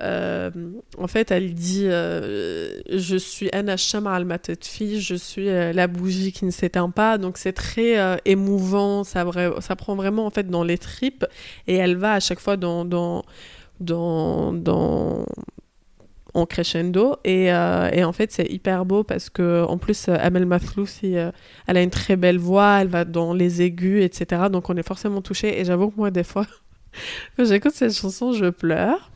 [0.00, 0.50] euh,
[0.98, 4.26] en fait, elle dit euh, Je suis Anna Shama al
[4.60, 7.18] fille, je suis euh, la bougie qui ne s'éteint pas.
[7.18, 9.24] Donc c'est très émouvant, ça,
[9.76, 11.26] prend vraiment en fait dans les tripes,
[11.66, 12.84] et elle va à chaque fois dans.
[12.84, 13.24] dans
[13.80, 15.26] dans, dans
[16.34, 17.16] en crescendo.
[17.24, 21.30] Et, en fait c'est hyper beau parce que en plus Amel Maflousi euh,
[21.66, 24.86] elle a une très belle voix elle va dans les aigus etc donc on est
[24.86, 26.46] forcément touché et j'avoue que moi des fois
[27.36, 29.11] quand j'écoute cette chanson je pleure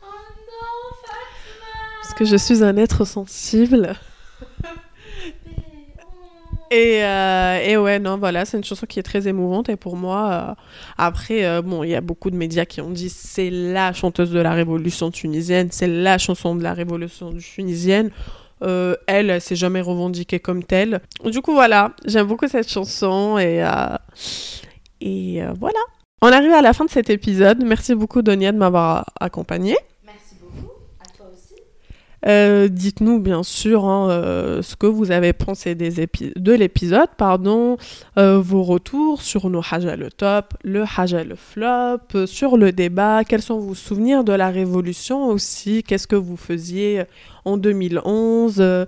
[2.17, 3.93] que je suis un être sensible
[6.71, 9.69] et, euh, et ouais, non, voilà, c'est une chanson qui est très émouvante.
[9.69, 10.55] Et pour moi, euh,
[10.97, 14.31] après, euh, bon, il y a beaucoup de médias qui ont dit c'est la chanteuse
[14.31, 18.09] de la révolution tunisienne, c'est la chanson de la révolution tunisienne.
[18.61, 21.01] Elle, elle s'est jamais revendiquée comme telle.
[21.23, 23.63] Du coup, voilà, j'aime beaucoup cette chanson et,
[25.01, 25.79] et voilà.
[26.23, 27.63] On arrive à la fin de cet épisode.
[27.63, 29.77] Merci beaucoup, Donia, de m'avoir accompagnée.
[30.03, 30.71] Merci beaucoup.
[30.99, 31.61] À toi aussi.
[32.27, 37.77] Euh, Dites-nous bien sûr hein, euh, ce que vous avez pensé de l'épisode, pardon,
[38.17, 43.23] euh, vos retours sur nos Haja le top, le Haja le flop, sur le débat,
[43.23, 47.03] quels sont vos souvenirs de la Révolution aussi, qu'est-ce que vous faisiez
[47.45, 48.85] en 2011 euh,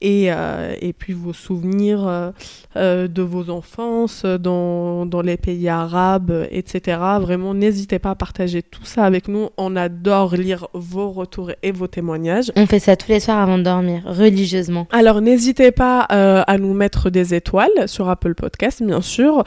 [0.00, 2.30] et, euh, et puis vos souvenirs euh,
[2.76, 6.98] euh, de vos enfances dans, dans les pays arabes, etc.
[7.20, 9.50] Vraiment, n'hésitez pas à partager tout ça avec nous.
[9.56, 12.50] On adore lire vos retours et vos témoignages.
[12.56, 14.86] On fait ça tous les soirs avant de dormir, religieusement.
[14.90, 19.44] Alors n'hésitez pas euh, à nous mettre des étoiles sur Apple Podcast, bien sûr,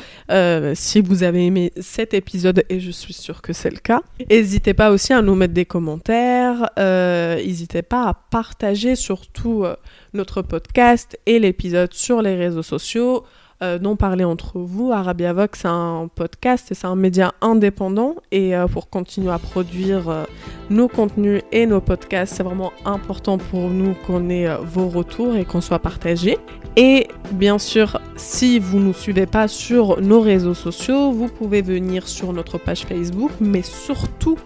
[0.73, 4.01] si vous avez aimé cet épisode, et je suis sûre que c'est le cas.
[4.29, 9.65] N'hésitez pas aussi à nous mettre des commentaires, n'hésitez pas à partager surtout
[10.13, 13.23] notre podcast et l'épisode sur les réseaux sociaux.
[13.63, 14.91] Euh, d'en parler entre vous.
[14.91, 18.15] Arabia Vox, c'est un podcast et c'est un média indépendant.
[18.31, 20.23] Et euh, pour continuer à produire euh,
[20.69, 25.45] nos contenus et nos podcasts, c'est vraiment important pour nous qu'on ait vos retours et
[25.45, 26.39] qu'on soit partagés.
[26.75, 31.61] Et bien sûr, si vous ne nous suivez pas sur nos réseaux sociaux, vous pouvez
[31.61, 34.37] venir sur notre page Facebook, mais surtout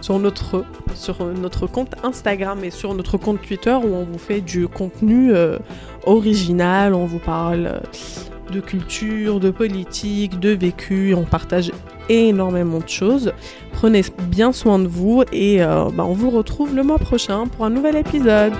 [0.00, 0.64] sur notre,
[0.94, 5.34] sur notre compte Instagram et sur notre compte Twitter où on vous fait du contenu
[5.34, 5.58] euh,
[6.04, 7.80] original, on vous parle euh,
[8.52, 11.72] de culture, de politique, de vécu, on partage
[12.08, 13.32] énormément de choses.
[13.72, 17.64] Prenez bien soin de vous et euh, bah, on vous retrouve le mois prochain pour
[17.64, 18.52] un nouvel épisode.